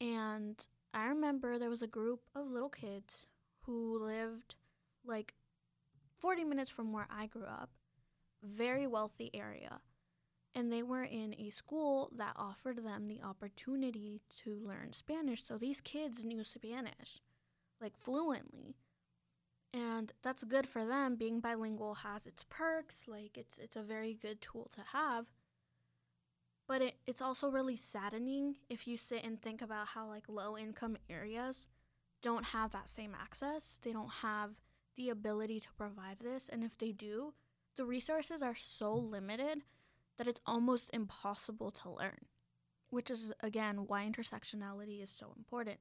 And 0.00 0.64
I 0.94 1.06
remember 1.06 1.58
there 1.58 1.70
was 1.70 1.82
a 1.82 1.86
group 1.86 2.20
of 2.34 2.46
little 2.46 2.68
kids 2.68 3.26
who 3.62 3.98
lived 3.98 4.54
like 5.04 5.34
40 6.18 6.44
minutes 6.44 6.70
from 6.70 6.92
where 6.92 7.08
I 7.10 7.26
grew 7.26 7.46
up, 7.46 7.70
very 8.42 8.86
wealthy 8.86 9.30
area. 9.34 9.80
And 10.54 10.72
they 10.72 10.82
were 10.82 11.04
in 11.04 11.34
a 11.38 11.50
school 11.50 12.10
that 12.16 12.34
offered 12.36 12.84
them 12.84 13.06
the 13.06 13.22
opportunity 13.22 14.20
to 14.44 14.60
learn 14.66 14.92
Spanish. 14.92 15.44
So 15.44 15.56
these 15.56 15.80
kids 15.80 16.24
knew 16.24 16.42
Spanish 16.42 17.20
like 17.80 17.96
fluently. 17.96 18.76
And 19.72 20.12
that's 20.22 20.42
good 20.44 20.66
for 20.68 20.84
them. 20.84 21.16
Being 21.16 21.40
bilingual 21.40 21.94
has 21.96 22.26
its 22.26 22.44
perks, 22.48 23.04
like 23.06 23.38
it's 23.38 23.58
it's 23.58 23.76
a 23.76 23.82
very 23.82 24.14
good 24.14 24.40
tool 24.40 24.68
to 24.74 24.82
have. 24.92 25.26
But 26.66 26.82
it, 26.82 26.94
it's 27.06 27.22
also 27.22 27.50
really 27.50 27.76
saddening 27.76 28.56
if 28.68 28.86
you 28.86 28.96
sit 28.96 29.24
and 29.24 29.40
think 29.40 29.62
about 29.62 29.88
how 29.88 30.08
like 30.08 30.24
low 30.28 30.56
income 30.56 30.96
areas 31.08 31.66
don't 32.22 32.46
have 32.46 32.70
that 32.72 32.88
same 32.88 33.14
access. 33.20 33.78
They 33.82 33.92
don't 33.92 34.10
have 34.22 34.60
the 34.96 35.08
ability 35.08 35.60
to 35.60 35.72
provide 35.76 36.18
this. 36.20 36.48
And 36.48 36.62
if 36.62 36.76
they 36.76 36.92
do, 36.92 37.34
the 37.76 37.84
resources 37.84 38.42
are 38.42 38.54
so 38.54 38.94
limited 38.94 39.62
that 40.18 40.26
it's 40.26 40.40
almost 40.46 40.90
impossible 40.92 41.70
to 41.70 41.90
learn, 41.90 42.26
which 42.90 43.10
is 43.10 43.32
again 43.40 43.86
why 43.86 44.04
intersectionality 44.04 45.02
is 45.02 45.10
so 45.10 45.32
important. 45.36 45.78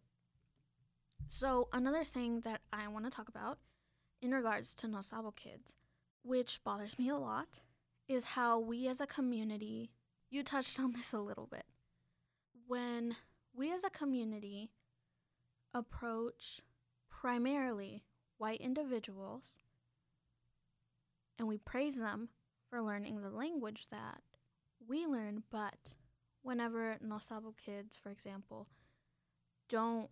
So, 1.27 1.69
another 1.71 2.03
thing 2.03 2.41
that 2.41 2.61
I 2.73 2.87
want 2.87 3.05
to 3.05 3.11
talk 3.11 3.29
about 3.29 3.59
in 4.21 4.31
regards 4.31 4.73
to 4.75 4.87
No 4.87 5.01
Sabo 5.01 5.31
kids, 5.31 5.77
which 6.23 6.63
bothers 6.63 6.97
me 6.97 7.09
a 7.09 7.17
lot, 7.17 7.61
is 8.07 8.25
how 8.25 8.59
we 8.59 8.87
as 8.87 8.99
a 8.99 9.07
community, 9.07 9.91
you 10.29 10.43
touched 10.43 10.79
on 10.79 10.93
this 10.93 11.13
a 11.13 11.19
little 11.19 11.47
bit. 11.47 11.65
When 12.67 13.15
we 13.55 13.73
as 13.73 13.83
a 13.83 13.89
community 13.89 14.71
approach 15.73 16.61
primarily 17.09 18.03
white 18.37 18.61
individuals 18.61 19.43
and 21.37 21.47
we 21.47 21.57
praise 21.57 21.97
them 21.97 22.29
for 22.69 22.81
learning 22.81 23.21
the 23.21 23.29
language 23.29 23.87
that 23.91 24.21
we 24.87 25.05
learn, 25.05 25.43
but 25.51 25.93
whenever 26.41 26.97
No 27.01 27.17
Sabo 27.19 27.53
kids, 27.63 27.95
for 27.95 28.09
example, 28.09 28.67
don't 29.67 30.09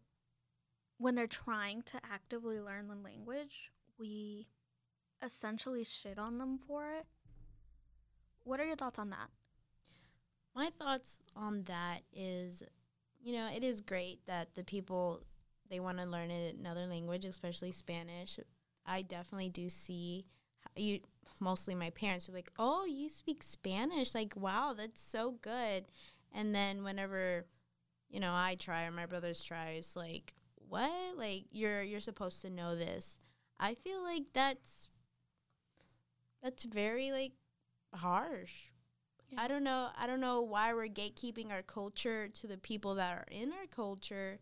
when 0.98 1.16
they're 1.16 1.28
trying 1.28 1.82
to 1.84 2.00
actively 2.12 2.60
learn 2.60 2.88
the 2.88 2.96
language, 2.96 3.72
we 4.00 4.48
essentially 5.22 5.84
shit 5.84 6.18
on 6.18 6.38
them 6.38 6.58
for 6.58 6.92
it. 6.92 7.06
What 8.44 8.60
are 8.60 8.66
your 8.66 8.76
thoughts 8.76 9.00
on 9.00 9.10
that? 9.10 9.30
My 10.56 10.70
thoughts 10.70 11.20
on 11.36 11.64
that 11.64 12.00
is, 12.12 12.64
you 13.22 13.34
know, 13.34 13.48
it 13.54 13.64
is 13.64 13.82
great 13.82 14.26
that 14.26 14.56
the 14.56 14.64
people 14.64 15.22
they 15.70 15.80
want 15.80 15.98
to 15.98 16.06
learn 16.06 16.32
another 16.32 16.88
language, 16.88 17.26
especially 17.26 17.72
Spanish. 17.72 18.40
I 18.86 19.02
definitely 19.02 19.50
do 19.50 19.70
see 19.70 20.26
you 20.76 21.00
mostly 21.40 21.76
my 21.76 21.90
parents 21.92 22.30
are 22.30 22.34
like, 22.34 22.52
"Oh, 22.58 22.86
you 22.86 23.10
speak 23.10 23.44
Spanish? 23.44 24.16
Like, 24.16 24.36
wow, 24.36 24.74
that's 24.74 25.02
so 25.02 25.32
good." 25.32 25.86
And 26.32 26.54
then 26.54 26.84
whenever, 26.84 27.46
you 28.10 28.20
know, 28.20 28.34
I 28.34 28.56
try 28.56 28.84
or 28.84 28.92
my 28.92 29.06
brothers 29.06 29.44
tries, 29.44 29.96
like, 29.96 30.34
"What? 30.68 31.18
Like 31.18 31.46
you're 31.52 31.84
you're 31.84 32.00
supposed 32.00 32.42
to 32.42 32.50
know 32.50 32.76
this." 32.76 33.20
I 33.60 33.74
feel 33.74 34.04
like 34.04 34.24
that's 34.34 34.90
that's 36.44 36.64
very 36.64 37.12
like 37.12 37.34
harsh. 37.94 38.54
Yeah. 39.30 39.42
I 39.42 39.48
don't 39.48 39.64
know. 39.64 39.90
I 39.98 40.08
don't 40.08 40.22
know 40.22 40.42
why 40.42 40.74
we're 40.74 40.88
gatekeeping 40.88 41.52
our 41.52 41.64
culture 41.64 42.30
to 42.30 42.48
the 42.48 42.58
people 42.58 42.96
that 42.96 43.18
are 43.18 43.26
in 43.30 43.52
our 43.52 43.68
culture, 43.70 44.40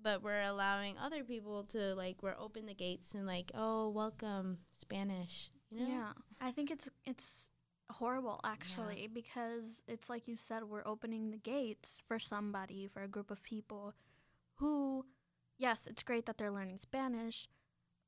but 0.00 0.22
we're 0.22 0.42
allowing 0.42 0.96
other 0.98 1.24
people 1.24 1.64
to 1.64 1.94
like 1.94 2.22
we're 2.22 2.36
open 2.38 2.66
the 2.66 2.74
gates 2.74 3.14
and 3.14 3.26
like, 3.26 3.50
oh, 3.54 3.88
welcome 3.88 4.58
Spanish. 4.70 5.50
You 5.70 5.80
know? 5.80 5.88
Yeah, 5.88 6.12
I 6.40 6.52
think 6.52 6.70
it's 6.70 6.88
it's 7.04 7.48
horrible 7.90 8.40
actually 8.44 9.08
because 9.12 9.82
it's 9.86 10.08
like 10.08 10.26
you 10.26 10.36
said 10.36 10.64
we're 10.64 10.86
opening 10.86 11.30
the 11.30 11.36
gates 11.36 12.02
for 12.06 12.18
somebody 12.18 12.86
for 12.86 13.02
a 13.02 13.08
group 13.08 13.30
of 13.30 13.42
people 13.42 13.92
who 14.54 15.04
yes, 15.58 15.86
it's 15.86 16.02
great 16.02 16.26
that 16.26 16.38
they're 16.38 16.50
learning 16.50 16.78
Spanish 16.78 17.48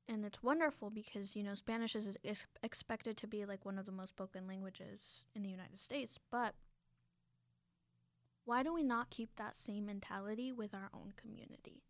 and 0.07 0.25
it's 0.25 0.41
wonderful 0.41 0.89
because 0.89 1.35
you 1.35 1.43
know 1.43 1.55
Spanish 1.55 1.95
is, 1.95 2.17
is 2.23 2.45
expected 2.63 3.17
to 3.17 3.27
be 3.27 3.45
like 3.45 3.65
one 3.65 3.77
of 3.77 3.85
the 3.85 3.91
most 3.91 4.09
spoken 4.09 4.47
languages 4.47 5.23
in 5.35 5.43
the 5.43 5.49
United 5.49 5.79
States, 5.79 6.17
but 6.31 6.55
why 8.45 8.63
do 8.63 8.73
we 8.73 8.83
not 8.83 9.09
keep 9.09 9.35
that 9.35 9.55
same 9.55 9.85
mentality 9.85 10.51
with 10.51 10.73
our 10.73 10.89
own 10.93 11.13
community? 11.17 11.83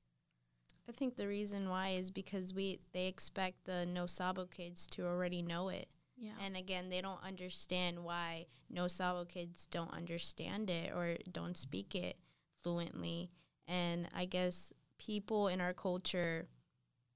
I 0.90 0.92
think 0.92 1.16
the 1.16 1.28
reason 1.28 1.70
why 1.70 1.90
is 1.90 2.10
because 2.10 2.54
we 2.54 2.80
they 2.94 3.08
expect 3.08 3.66
the 3.66 3.86
no 3.86 4.06
sabo 4.06 4.46
kids 4.46 4.88
to 4.92 5.06
already 5.06 5.42
know 5.42 5.70
it. 5.70 5.88
Yeah. 6.18 6.32
And 6.44 6.58
again, 6.58 6.90
they 6.90 7.02
don't 7.02 7.24
understand 7.24 8.04
why 8.04 8.48
no 8.72 8.88
sabo 8.88 9.26
kids 9.26 9.68
don't 9.70 9.94
understand 9.94 10.72
it 10.72 10.92
or 10.96 11.18
don't 11.32 11.56
speak 11.56 11.94
it 11.94 12.18
fluently. 12.64 13.30
And 13.68 14.08
I 14.16 14.26
guess 14.26 14.74
people 14.98 15.48
in 15.48 15.62
our 15.62 15.74
culture, 15.74 16.48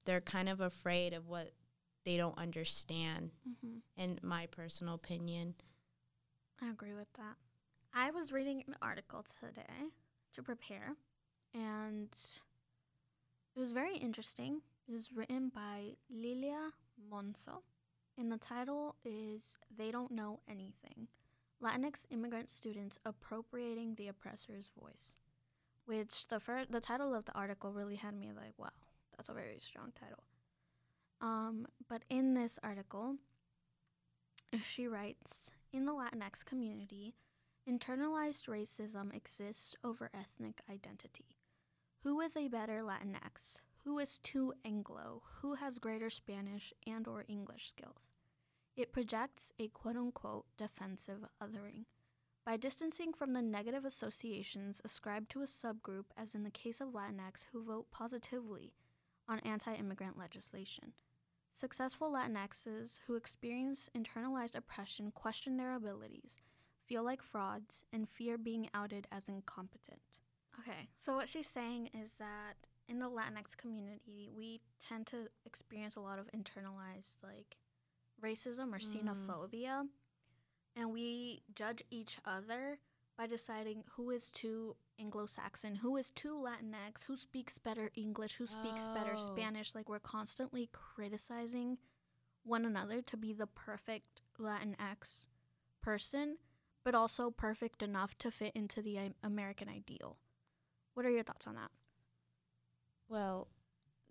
they're 0.04 0.20
kind 0.20 0.48
of 0.48 0.60
afraid 0.60 1.12
of 1.12 1.28
what 1.28 1.52
they 2.04 2.16
don't 2.16 2.38
understand, 2.38 3.30
mm-hmm. 3.48 3.78
in 3.96 4.18
my 4.22 4.46
personal 4.46 4.94
opinion. 4.94 5.54
I 6.60 6.70
agree 6.70 6.94
with 6.94 7.12
that. 7.16 7.36
I 7.94 8.10
was 8.10 8.32
reading 8.32 8.62
an 8.66 8.74
article 8.80 9.24
today 9.40 9.90
to 10.34 10.42
prepare, 10.42 10.96
and 11.54 12.08
it 13.54 13.60
was 13.60 13.72
very 13.72 13.96
interesting. 13.96 14.62
It 14.88 14.92
was 14.92 15.12
written 15.12 15.50
by 15.54 15.96
Lilia 16.10 16.70
Monzo, 17.12 17.62
and 18.18 18.32
the 18.32 18.38
title 18.38 18.96
is 19.04 19.58
They 19.76 19.90
Don't 19.90 20.10
Know 20.10 20.40
Anything 20.48 21.08
Latinx 21.62 22.06
Immigrant 22.10 22.50
Students 22.50 22.98
Appropriating 23.04 23.94
the 23.94 24.08
Oppressor's 24.08 24.68
Voice. 24.80 25.14
Which 25.84 26.28
the 26.28 26.38
fir- 26.38 26.66
the 26.68 26.80
title 26.80 27.14
of 27.14 27.24
the 27.24 27.34
article 27.34 27.72
really 27.72 27.96
had 27.96 28.14
me 28.14 28.30
like, 28.34 28.54
wow, 28.56 28.70
that's 29.16 29.28
a 29.28 29.34
very 29.34 29.58
strong 29.58 29.92
title. 29.98 30.22
Um, 31.20 31.66
but 31.88 32.02
in 32.10 32.34
this 32.34 32.58
article, 32.62 33.16
she 34.62 34.86
writes 34.86 35.52
In 35.72 35.86
the 35.86 35.92
Latinx 35.92 36.44
community, 36.44 37.14
internalized 37.68 38.48
racism 38.48 39.14
exists 39.14 39.76
over 39.84 40.10
ethnic 40.12 40.60
identity. 40.70 41.36
Who 42.02 42.20
is 42.20 42.36
a 42.36 42.48
better 42.48 42.82
Latinx? 42.82 43.58
Who 43.84 43.98
is 43.98 44.18
too 44.18 44.52
Anglo? 44.64 45.22
Who 45.40 45.54
has 45.54 45.78
greater 45.78 46.10
Spanish 46.10 46.72
and 46.86 47.06
or 47.06 47.24
English 47.28 47.68
skills? 47.68 48.10
It 48.76 48.92
projects 48.92 49.52
a 49.58 49.68
quote 49.68 49.96
unquote 49.96 50.46
defensive 50.56 51.24
othering. 51.42 51.84
By 52.44 52.56
distancing 52.56 53.12
from 53.12 53.32
the 53.32 53.42
negative 53.42 53.84
associations 53.84 54.80
ascribed 54.84 55.30
to 55.30 55.42
a 55.42 55.46
subgroup, 55.46 56.06
as 56.16 56.34
in 56.34 56.42
the 56.42 56.50
case 56.50 56.80
of 56.80 56.88
Latinx 56.88 57.46
who 57.52 57.62
vote 57.62 57.86
positively 57.92 58.72
on 59.28 59.38
anti 59.40 59.72
immigrant 59.74 60.18
legislation. 60.18 60.92
Successful 61.54 62.12
Latinxes 62.12 62.98
who 63.06 63.14
experience 63.14 63.90
internalized 63.96 64.56
oppression 64.56 65.12
question 65.12 65.56
their 65.56 65.74
abilities, 65.74 66.36
feel 66.84 67.04
like 67.04 67.22
frauds, 67.22 67.84
and 67.92 68.08
fear 68.08 68.36
being 68.36 68.68
outed 68.74 69.06
as 69.12 69.28
incompetent. 69.28 70.00
Okay, 70.58 70.88
so 70.96 71.14
what 71.14 71.28
she's 71.28 71.46
saying 71.46 71.90
is 71.94 72.16
that 72.16 72.54
in 72.88 72.98
the 72.98 73.08
Latinx 73.08 73.56
community, 73.56 74.28
we 74.36 74.60
tend 74.80 75.06
to 75.08 75.28
experience 75.46 75.94
a 75.94 76.00
lot 76.00 76.18
of 76.18 76.28
internalized 76.32 77.22
like 77.22 77.56
racism 78.20 78.74
or 78.74 78.78
Mm. 78.78 79.86
And 80.76 80.92
we 80.92 81.42
judge 81.54 81.82
each 81.90 82.18
other 82.24 82.78
by 83.16 83.26
deciding 83.26 83.84
who 83.96 84.10
is 84.10 84.30
too 84.30 84.76
Anglo-Saxon, 84.98 85.76
who 85.76 85.96
is 85.96 86.10
too 86.10 86.34
Latinx, 86.34 87.02
who 87.06 87.16
speaks 87.16 87.58
better 87.58 87.90
English, 87.94 88.36
who 88.36 88.46
speaks 88.46 88.88
better 88.88 89.14
Oh. 89.16 89.34
Spanish. 89.34 89.74
Like 89.74 89.88
we're 89.88 89.98
constantly 89.98 90.68
criticizing 90.72 91.78
one 92.44 92.64
another 92.64 93.02
to 93.02 93.16
be 93.16 93.32
the 93.32 93.46
perfect 93.46 94.22
Latinx 94.38 95.24
person, 95.82 96.38
but 96.84 96.94
also 96.94 97.30
perfect 97.30 97.82
enough 97.82 98.16
to 98.18 98.30
fit 98.30 98.52
into 98.54 98.82
the 98.82 99.12
American 99.22 99.68
ideal. 99.68 100.16
What 100.94 101.06
are 101.06 101.10
your 101.10 101.22
thoughts 101.22 101.46
on 101.46 101.54
that? 101.54 101.70
Well, 103.08 103.48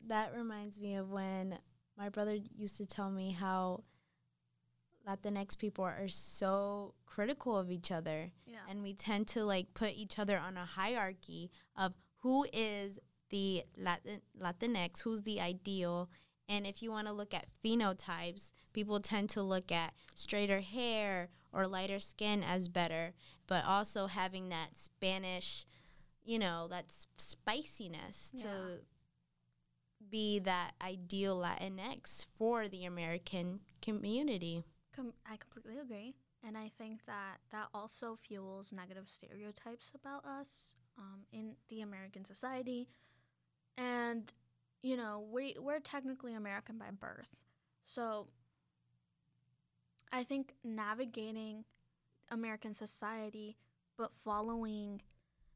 that 0.08 0.34
reminds 0.36 0.80
me 0.80 0.96
of 0.96 1.12
when 1.12 1.60
my 1.98 2.10
brother 2.10 2.38
used 2.56 2.78
to 2.78 2.86
tell 2.86 3.10
me 3.10 3.32
how 3.32 3.84
Latinx 5.08 5.58
people 5.58 5.84
are 5.84 6.08
so 6.08 6.94
critical 7.06 7.58
of 7.58 7.72
each 7.72 7.92
other. 7.92 8.32
Yeah. 8.46 8.60
and 8.70 8.84
we 8.84 8.94
tend 8.94 9.28
to 9.30 9.44
like 9.44 9.74
put 9.74 9.94
each 9.96 10.20
other 10.20 10.38
on 10.38 10.58
a 10.58 10.66
hierarchy 10.66 11.52
of 11.76 11.94
who 12.22 12.46
is 12.54 13.00
the 13.30 13.64
Latin 13.78 14.22
Latinx, 14.40 15.02
who's 15.02 15.22
the 15.24 15.40
ideal. 15.42 16.10
And 16.50 16.68
if 16.68 16.82
you 16.84 16.92
want 16.92 17.08
to 17.08 17.14
look 17.14 17.34
at 17.34 17.48
phenotypes, 17.64 18.52
people 18.74 19.00
tend 19.00 19.30
to 19.32 19.42
look 19.42 19.72
at 19.72 19.94
straighter 20.16 20.60
hair 20.62 21.30
or 21.54 21.66
lighter 21.66 22.00
skin 22.00 22.44
as 22.44 22.68
better, 22.68 23.14
but 23.48 23.64
also 23.66 24.08
having 24.08 24.50
that 24.50 24.78
Spanish, 24.78 25.66
you 26.24 26.38
know, 26.40 26.68
that 26.70 26.86
s- 26.90 27.08
spiciness 27.18 28.32
Yeah. 28.36 28.44
to 28.44 28.50
be 30.10 30.40
that 30.40 30.72
ideal 30.82 31.38
Latinx 31.40 32.26
for 32.38 32.68
the 32.68 32.86
American 32.86 33.62
community. 33.82 34.64
Com- 34.96 35.14
I 35.26 35.38
completely 35.38 35.80
agree. 35.80 36.16
And 36.46 36.58
I 36.58 36.72
think 36.78 37.06
that 37.06 37.38
that 37.52 37.68
also 37.74 38.16
fuels 38.16 38.74
negative 38.74 39.08
stereotypes 39.08 39.94
about 39.94 40.26
us 40.26 40.74
um, 40.98 41.22
in 41.32 41.54
the 41.70 41.82
American 41.82 42.26
society. 42.26 42.90
And, 43.78 44.32
you 44.82 44.98
know, 44.98 45.26
we, 45.32 45.56
we're 45.60 45.80
technically 45.80 46.34
American 46.34 46.78
by 46.78 46.92
birth. 46.92 47.44
So 47.84 48.28
I 50.12 50.24
think 50.24 50.56
navigating 50.64 51.64
American 52.30 52.74
society, 52.74 53.58
but 53.98 54.12
following, 54.12 55.02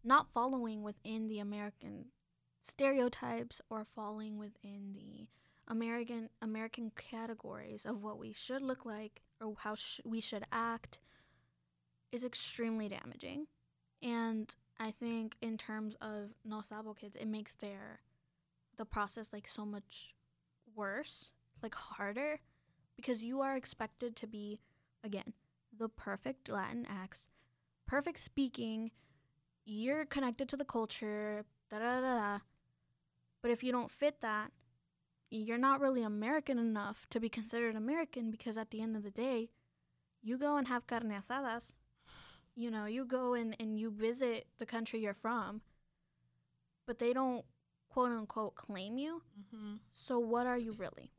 not 0.03 0.31
following 0.31 0.83
within 0.83 1.27
the 1.27 1.39
American 1.39 2.05
stereotypes 2.61 3.61
or 3.69 3.85
falling 3.95 4.37
within 4.37 4.93
the 4.93 5.27
American 5.67 6.29
American 6.41 6.91
categories 6.95 7.85
of 7.85 8.03
what 8.03 8.19
we 8.19 8.31
should 8.31 8.61
look 8.61 8.85
like 8.85 9.21
or 9.41 9.55
how 9.59 9.75
sh- 9.75 10.01
we 10.05 10.19
should 10.19 10.45
act 10.51 10.99
is 12.11 12.23
extremely 12.23 12.89
damaging. 12.89 13.47
And 14.01 14.53
I 14.79 14.91
think 14.91 15.35
in 15.41 15.57
terms 15.57 15.95
of 16.01 16.31
no 16.43 16.61
sabo 16.61 16.93
kids, 16.93 17.15
it 17.15 17.27
makes 17.27 17.55
their 17.55 18.01
the 18.77 18.85
process 18.85 19.31
like 19.31 19.47
so 19.47 19.65
much 19.65 20.15
worse, 20.75 21.31
like 21.63 21.75
harder, 21.75 22.39
because 22.95 23.23
you 23.23 23.41
are 23.41 23.55
expected 23.55 24.15
to 24.17 24.27
be 24.27 24.59
again 25.03 25.33
the 25.77 25.89
perfect 25.89 26.49
Latinx, 26.49 27.27
perfect 27.87 28.19
speaking. 28.19 28.91
You're 29.65 30.05
connected 30.05 30.47
to 30.49 30.57
the 30.57 30.65
culture, 30.65 31.45
da 31.69 31.79
da 31.79 32.01
da 32.01 32.17
da. 32.17 32.39
But 33.41 33.51
if 33.51 33.63
you 33.63 33.71
don't 33.71 33.91
fit 33.91 34.21
that, 34.21 34.51
you're 35.37 35.57
not 35.57 35.81
really 35.81 36.03
American 36.03 36.57
enough 36.57 37.05
to 37.09 37.19
be 37.19 37.29
considered 37.29 37.75
American 37.75 38.31
because 38.31 38.57
at 38.57 38.71
the 38.71 38.81
end 38.81 38.95
of 38.95 39.03
the 39.03 39.11
day, 39.11 39.49
you 40.21 40.37
go 40.37 40.57
and 40.57 40.67
have 40.67 40.87
carne 40.87 41.11
asadas. 41.11 41.75
You 42.55 42.71
know, 42.71 42.85
you 42.85 43.05
go 43.05 43.33
and, 43.33 43.55
and 43.59 43.77
you 43.79 43.91
visit 43.91 44.47
the 44.57 44.65
country 44.65 44.99
you're 44.99 45.13
from, 45.13 45.61
but 46.87 46.99
they 46.99 47.11
don't 47.11 47.43
quote 47.89 48.11
unquote 48.11 48.55
claim 48.55 48.97
you. 48.97 49.21
Mm-hmm. 49.39 49.75
So 49.93 50.19
what 50.19 50.47
are 50.47 50.57
you 50.57 50.71
really? 50.73 51.11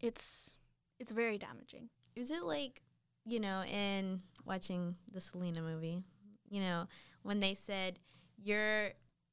It's 0.00 0.54
it's 0.98 1.10
very 1.10 1.38
damaging. 1.38 1.90
Is 2.16 2.30
it 2.30 2.42
like, 2.42 2.82
you 3.26 3.40
know, 3.40 3.62
in 3.64 4.20
watching 4.44 4.96
the 5.12 5.20
Selena 5.20 5.62
movie, 5.62 6.02
you 6.48 6.60
know, 6.60 6.88
when 7.22 7.40
they 7.40 7.54
said 7.54 7.98
you're 8.42 8.90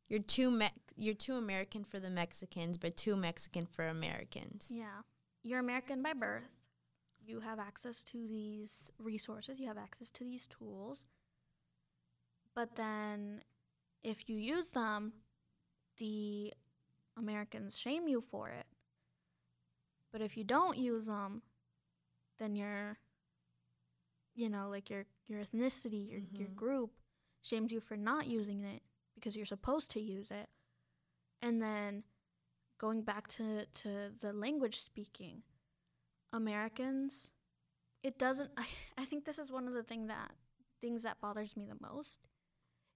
you're 0.09 0.19
too 0.19 0.51
Me- 0.51 0.69
you're 0.99 1.13
too 1.15 1.35
American 1.35 1.83
for 1.83 1.99
the 1.99 2.09
Mexicans, 2.09 2.77
but 2.77 2.97
too 2.97 3.15
Mexican 3.15 3.65
for 3.65 3.87
Americans. 3.87 4.67
Yeah. 4.69 5.01
You're 5.43 5.59
American 5.59 6.03
by 6.03 6.13
birth. 6.13 6.49
You 7.25 7.39
have 7.41 7.59
access 7.59 8.03
to 8.05 8.27
these 8.27 8.89
resources, 8.99 9.59
you 9.59 9.67
have 9.67 9.77
access 9.77 10.09
to 10.11 10.23
these 10.23 10.47
tools. 10.47 11.05
But 12.55 12.75
then 12.75 13.43
if 14.03 14.27
you 14.29 14.37
use 14.37 14.71
them, 14.71 15.13
the 15.97 16.53
Americans 17.17 17.77
shame 17.77 18.07
you 18.07 18.21
for 18.21 18.49
it. 18.49 18.65
But 20.11 20.21
if 20.21 20.35
you 20.35 20.43
don't 20.43 20.77
use 20.77 21.05
them, 21.05 21.41
then 22.39 22.55
your 22.55 22.97
you 24.35 24.49
know, 24.49 24.69
like 24.69 24.89
your 24.89 25.05
your 25.27 25.43
ethnicity, 25.43 26.09
your 26.09 26.21
your 26.31 26.47
Mhm. 26.49 26.55
group 26.55 26.91
shames 27.41 27.71
you 27.71 27.79
for 27.79 27.97
not 27.97 28.27
using 28.27 28.63
it 28.63 28.81
because 29.15 29.35
you're 29.35 29.45
supposed 29.45 29.91
to 29.91 29.99
use 30.01 30.31
it. 30.31 30.49
And 31.41 31.61
then 31.61 32.03
going 32.77 33.01
back 33.01 33.27
to, 33.29 33.65
to 33.65 34.11
the 34.19 34.33
language 34.33 34.81
speaking, 34.81 35.43
Americans, 36.33 37.29
it 38.03 38.17
doesn't 38.17 38.51
I, 38.57 38.65
I 38.97 39.05
think 39.05 39.25
this 39.25 39.39
is 39.39 39.51
one 39.51 39.67
of 39.67 39.73
the 39.73 39.83
thing 39.83 40.07
that 40.07 40.31
things 40.81 41.03
that 41.03 41.19
bothers 41.19 41.57
me 41.57 41.65
the 41.65 41.77
most 41.85 42.19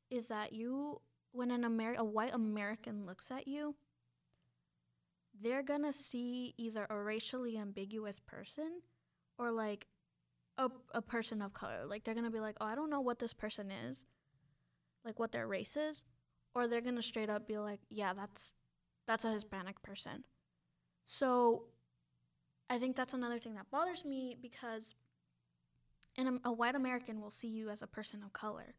is 0.09 0.27
that 0.27 0.53
you 0.53 1.01
when 1.31 1.51
an 1.51 1.65
Amer- 1.65 1.95
a 1.97 2.03
white 2.03 2.33
American 2.33 3.05
looks 3.05 3.31
at 3.31 3.47
you, 3.47 3.75
they're 5.41 5.63
gonna 5.63 5.91
see 5.91 6.53
either 6.57 6.85
a 6.89 7.01
racially 7.01 7.57
ambiguous 7.57 8.19
person 8.19 8.81
or 9.39 9.51
like 9.51 9.87
a, 10.57 10.69
a 10.93 11.01
person 11.01 11.41
of 11.41 11.53
color. 11.53 11.85
Like 11.87 12.03
they're 12.03 12.13
gonna 12.13 12.29
be 12.29 12.39
like, 12.39 12.57
oh, 12.61 12.65
I 12.65 12.75
don't 12.75 12.91
know 12.91 13.01
what 13.01 13.17
this 13.17 13.33
person 13.33 13.71
is, 13.71 14.05
like 15.03 15.19
what 15.19 15.31
their 15.31 15.47
race 15.47 15.75
is, 15.75 16.03
or 16.55 16.67
they're 16.67 16.81
gonna 16.81 17.01
straight 17.01 17.29
up 17.29 17.47
be 17.47 17.57
like, 17.57 17.79
yeah, 17.89 18.13
that's 18.13 18.51
that's 19.07 19.25
a 19.25 19.31
Hispanic 19.31 19.81
person. 19.81 20.23
So 21.05 21.65
I 22.69 22.79
think 22.79 22.95
that's 22.95 23.13
another 23.13 23.39
thing 23.39 23.55
that 23.55 23.69
bothers 23.69 24.05
me 24.05 24.37
because 24.41 24.95
an, 26.17 26.39
a 26.45 26.51
white 26.51 26.75
American 26.75 27.19
will 27.21 27.31
see 27.31 27.47
you 27.47 27.69
as 27.69 27.81
a 27.81 27.87
person 27.87 28.23
of 28.23 28.33
color 28.33 28.75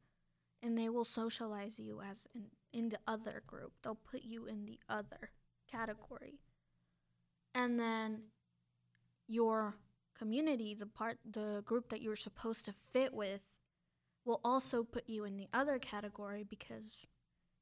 and 0.62 0.78
they 0.78 0.88
will 0.88 1.04
socialize 1.04 1.78
you 1.78 2.00
as 2.00 2.26
in, 2.34 2.44
in 2.72 2.88
the 2.88 2.98
other 3.06 3.42
group. 3.46 3.72
They'll 3.82 3.94
put 3.94 4.22
you 4.22 4.46
in 4.46 4.64
the 4.64 4.78
other 4.88 5.30
category. 5.70 6.40
And 7.54 7.78
then 7.78 8.22
your 9.28 9.76
community, 10.18 10.74
the 10.74 10.86
part 10.86 11.18
the 11.30 11.62
group 11.66 11.90
that 11.90 12.00
you're 12.00 12.16
supposed 12.16 12.64
to 12.64 12.72
fit 12.72 13.12
with 13.12 13.52
will 14.24 14.40
also 14.42 14.82
put 14.82 15.08
you 15.08 15.24
in 15.24 15.36
the 15.36 15.48
other 15.52 15.78
category 15.78 16.44
because 16.48 16.96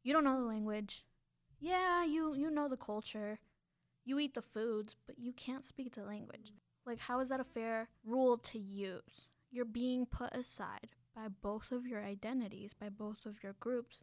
you 0.02 0.12
don't 0.12 0.24
know 0.24 0.40
the 0.40 0.46
language. 0.46 1.04
Yeah, 1.58 2.04
you 2.04 2.34
you 2.34 2.50
know 2.50 2.68
the 2.68 2.76
culture. 2.76 3.38
You 4.04 4.18
eat 4.18 4.34
the 4.34 4.42
foods, 4.42 4.96
but 5.06 5.18
you 5.18 5.32
can't 5.32 5.64
speak 5.64 5.94
the 5.94 6.02
language. 6.02 6.52
Like 6.84 6.98
how 6.98 7.20
is 7.20 7.28
that 7.28 7.40
a 7.40 7.44
fair 7.44 7.88
rule 8.04 8.36
to 8.38 8.58
use? 8.58 9.28
You're 9.50 9.64
being 9.64 10.06
put 10.06 10.34
aside 10.34 10.88
by 11.14 11.28
both 11.28 11.70
of 11.72 11.86
your 11.86 12.02
identities, 12.02 12.74
by 12.74 12.88
both 12.88 13.26
of 13.26 13.42
your 13.42 13.54
groups, 13.60 14.02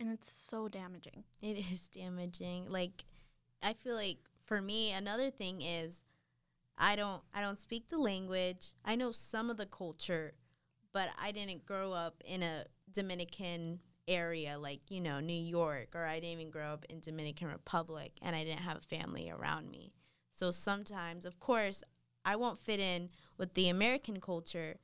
and 0.00 0.10
it's 0.10 0.30
so 0.30 0.68
damaging. 0.68 1.24
It 1.42 1.58
is 1.70 1.88
damaging. 1.88 2.70
Like 2.70 3.04
I 3.62 3.74
feel 3.74 3.94
like 3.94 4.18
for 4.44 4.60
me 4.60 4.92
another 4.92 5.30
thing 5.30 5.62
is 5.62 6.02
I 6.78 6.96
don't 6.96 7.22
I 7.34 7.40
don't 7.40 7.58
speak 7.58 7.88
the 7.88 7.98
language. 7.98 8.72
I 8.84 8.94
know 8.94 9.12
some 9.12 9.50
of 9.50 9.56
the 9.56 9.66
culture, 9.66 10.34
but 10.92 11.10
I 11.20 11.32
didn't 11.32 11.66
grow 11.66 11.92
up 11.92 12.22
in 12.24 12.42
a 12.42 12.64
Dominican 12.90 13.80
area 14.06 14.58
like, 14.58 14.80
you 14.90 15.00
know, 15.00 15.20
New 15.20 15.32
York 15.32 15.94
or 15.94 16.04
I 16.04 16.14
didn't 16.16 16.40
even 16.40 16.50
grow 16.50 16.72
up 16.72 16.84
in 16.88 17.00
Dominican 17.00 17.48
Republic 17.48 18.12
and 18.22 18.34
I 18.36 18.44
didn't 18.44 18.60
have 18.60 18.78
a 18.78 18.96
family 18.96 19.30
around 19.30 19.70
me. 19.70 19.92
So 20.32 20.50
sometimes, 20.50 21.24
of 21.24 21.40
course, 21.40 21.82
I 22.24 22.36
won't 22.36 22.58
fit 22.58 22.80
in 22.80 23.10
with 23.38 23.54
the 23.54 23.68
American 23.68 24.20
culture 24.20 24.76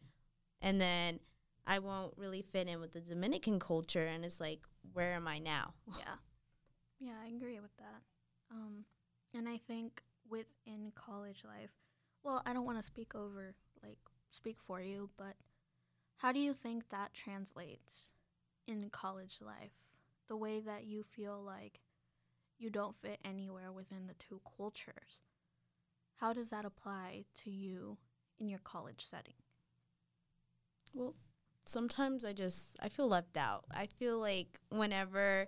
and 0.60 0.80
then 0.80 1.20
I 1.66 1.78
won't 1.78 2.14
really 2.16 2.42
fit 2.42 2.68
in 2.68 2.80
with 2.80 2.92
the 2.92 3.00
Dominican 3.00 3.58
culture 3.58 4.06
and 4.06 4.24
it's 4.24 4.40
like 4.40 4.60
where 4.92 5.14
am 5.14 5.28
I 5.28 5.38
now? 5.38 5.74
yeah. 5.98 6.14
Yeah, 6.98 7.14
I 7.22 7.28
agree 7.28 7.60
with 7.60 7.76
that. 7.78 8.02
Um, 8.50 8.84
and 9.34 9.48
I 9.48 9.56
think 9.56 10.02
within 10.28 10.92
college 10.94 11.44
life, 11.44 11.70
well, 12.22 12.42
I 12.44 12.52
don't 12.52 12.66
want 12.66 12.78
to 12.78 12.84
speak 12.84 13.14
over, 13.14 13.54
like, 13.82 13.98
speak 14.30 14.58
for 14.60 14.82
you, 14.82 15.08
but 15.16 15.36
how 16.16 16.32
do 16.32 16.38
you 16.38 16.52
think 16.52 16.90
that 16.90 17.14
translates 17.14 18.10
in 18.70 18.90
college 18.90 19.38
life? 19.40 19.72
The 20.28 20.36
way 20.36 20.60
that 20.60 20.84
you 20.84 21.02
feel 21.02 21.42
like 21.42 21.80
you 22.58 22.70
don't 22.70 22.96
fit 22.96 23.18
anywhere 23.24 23.72
within 23.72 24.06
the 24.06 24.14
two 24.14 24.40
cultures. 24.56 25.22
How 26.16 26.32
does 26.32 26.50
that 26.50 26.64
apply 26.64 27.24
to 27.42 27.50
you 27.50 27.96
in 28.38 28.48
your 28.48 28.58
college 28.58 29.04
setting? 29.04 29.34
Well, 30.92 31.14
sometimes 31.64 32.24
I 32.24 32.32
just 32.32 32.76
I 32.80 32.88
feel 32.88 33.08
left 33.08 33.36
out. 33.36 33.64
I 33.70 33.86
feel 33.86 34.18
like 34.18 34.60
whenever 34.68 35.46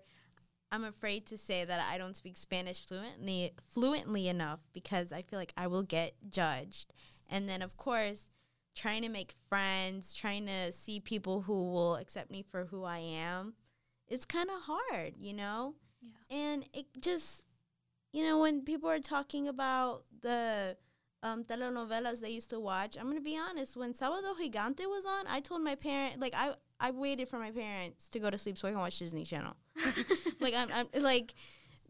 I'm 0.70 0.84
afraid 0.84 1.26
to 1.26 1.36
say 1.36 1.64
that 1.66 1.86
I 1.92 1.98
don't 1.98 2.16
speak 2.16 2.36
Spanish 2.36 2.86
fluently 2.86 3.52
fluently 3.72 4.28
enough 4.28 4.60
because 4.72 5.12
I 5.12 5.20
feel 5.22 5.38
like 5.38 5.52
I 5.56 5.66
will 5.66 5.82
get 5.82 6.14
judged. 6.30 6.94
And 7.28 7.48
then 7.48 7.60
of 7.60 7.76
course, 7.76 8.28
trying 8.74 9.02
to 9.02 9.08
make 9.08 9.34
friends, 9.48 10.14
trying 10.14 10.46
to 10.46 10.72
see 10.72 11.00
people 11.00 11.42
who 11.42 11.70
will 11.70 11.96
accept 11.96 12.30
me 12.30 12.42
for 12.42 12.66
who 12.66 12.84
I 12.84 12.98
am, 12.98 13.54
it's 14.08 14.24
kind 14.24 14.50
of 14.50 14.62
hard, 14.62 15.14
you 15.16 15.32
know? 15.32 15.74
Yeah. 16.00 16.36
And 16.36 16.64
it 16.72 16.86
just 17.00 17.44
you 18.12 18.24
know, 18.24 18.40
when 18.40 18.60
people 18.62 18.90
are 18.90 19.00
talking 19.00 19.48
about 19.48 20.04
the 20.20 20.76
um, 21.22 21.44
telenovelas 21.44 22.20
they 22.20 22.30
used 22.30 22.50
to 22.50 22.60
watch. 22.60 22.96
I'm 22.98 23.06
gonna 23.06 23.20
be 23.20 23.38
honest. 23.38 23.76
When 23.76 23.92
Sábado 23.92 24.34
Gigante 24.36 24.88
was 24.88 25.06
on, 25.06 25.26
I 25.28 25.40
told 25.40 25.62
my 25.62 25.74
parent 25.74 26.20
like 26.20 26.34
I 26.36 26.54
I 26.80 26.90
waited 26.90 27.28
for 27.28 27.38
my 27.38 27.50
parents 27.50 28.08
to 28.10 28.18
go 28.18 28.28
to 28.28 28.36
sleep 28.36 28.58
so 28.58 28.68
I 28.68 28.72
can 28.72 28.80
watch 28.80 28.98
Disney 28.98 29.24
Channel. 29.24 29.54
like 30.40 30.54
I'm, 30.54 30.68
I'm 30.72 31.02
like, 31.02 31.34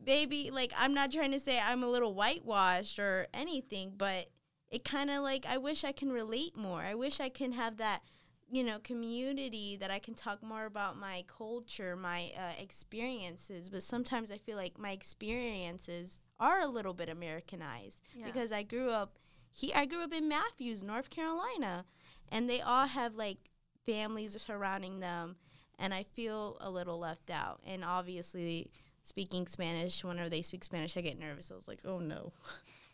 baby, 0.05 0.51
like 0.53 0.73
I'm 0.77 0.93
not 0.93 1.13
trying 1.13 1.33
to 1.33 1.41
say 1.41 1.59
I'm 1.59 1.83
a 1.83 1.89
little 1.89 2.15
whitewashed 2.15 2.99
or 2.99 3.27
anything, 3.33 3.95
but 3.97 4.29
it 4.73 4.85
kind 4.85 5.11
of 5.11 5.23
like 5.23 5.47
I 5.47 5.59
wish 5.59 5.85
I 5.85 5.93
can 5.93 6.11
relate 6.11 6.57
more. 6.57 6.81
I 6.81 6.95
wish 6.95 7.21
I 7.21 7.29
can 7.29 7.53
have 7.53 7.77
that 7.77 8.03
you 8.51 8.65
know 8.65 8.79
community 8.81 9.77
that 9.77 9.91
I 9.91 9.99
can 9.99 10.15
talk 10.15 10.43
more 10.43 10.65
about 10.67 10.99
my 10.99 11.25
culture, 11.29 11.95
my 11.95 12.33
uh, 12.37 12.61
experiences. 12.61 13.69
But 13.71 13.83
sometimes 13.83 14.31
I 14.33 14.39
feel 14.39 14.57
like 14.57 14.79
my 14.79 14.91
experiences 14.91 16.19
are 16.41 16.61
a 16.61 16.67
little 16.67 16.95
bit 16.95 17.09
Americanized 17.09 18.01
Yeah. 18.15 18.27
because 18.27 18.51
I 18.53 18.63
grew 18.65 18.91
up 18.91 19.19
he 19.51 19.73
I 19.75 19.85
grew 19.87 20.03
up 20.03 20.13
in 20.13 20.29
Matthews, 20.29 20.83
North 20.83 21.11
Carolina, 21.11 21.85
and 22.31 22.49
they 22.49 22.61
all 22.61 22.87
have 22.87 23.15
like 23.15 23.51
families 23.87 24.41
surrounding 24.41 25.01
them 25.01 25.37
and 25.79 25.93
I 25.93 26.05
feel 26.05 26.57
a 26.61 26.71
little 26.71 26.99
left 26.99 27.31
out. 27.31 27.61
And 27.67 27.85
obviously 27.85 28.71
speaking 29.03 29.47
Spanish, 29.47 30.05
whenever 30.05 30.29
they 30.31 30.43
speak 30.43 30.65
Spanish 30.65 30.97
I 30.97 31.01
get 31.03 31.19
nervous. 31.19 31.51
I 31.51 31.55
was 31.55 31.69
like, 31.69 31.81
"Oh 31.85 31.99
no. 31.99 32.33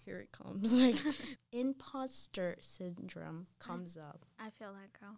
Here 0.08 0.20
it 0.20 0.32
comes." 0.32 0.72
Like 0.78 0.96
imposter 1.52 2.56
syndrome 2.60 3.46
comes 3.58 3.98
up. 3.98 4.24
I 4.38 4.48
feel 4.58 4.72
that, 4.72 4.98
girl. 4.98 5.16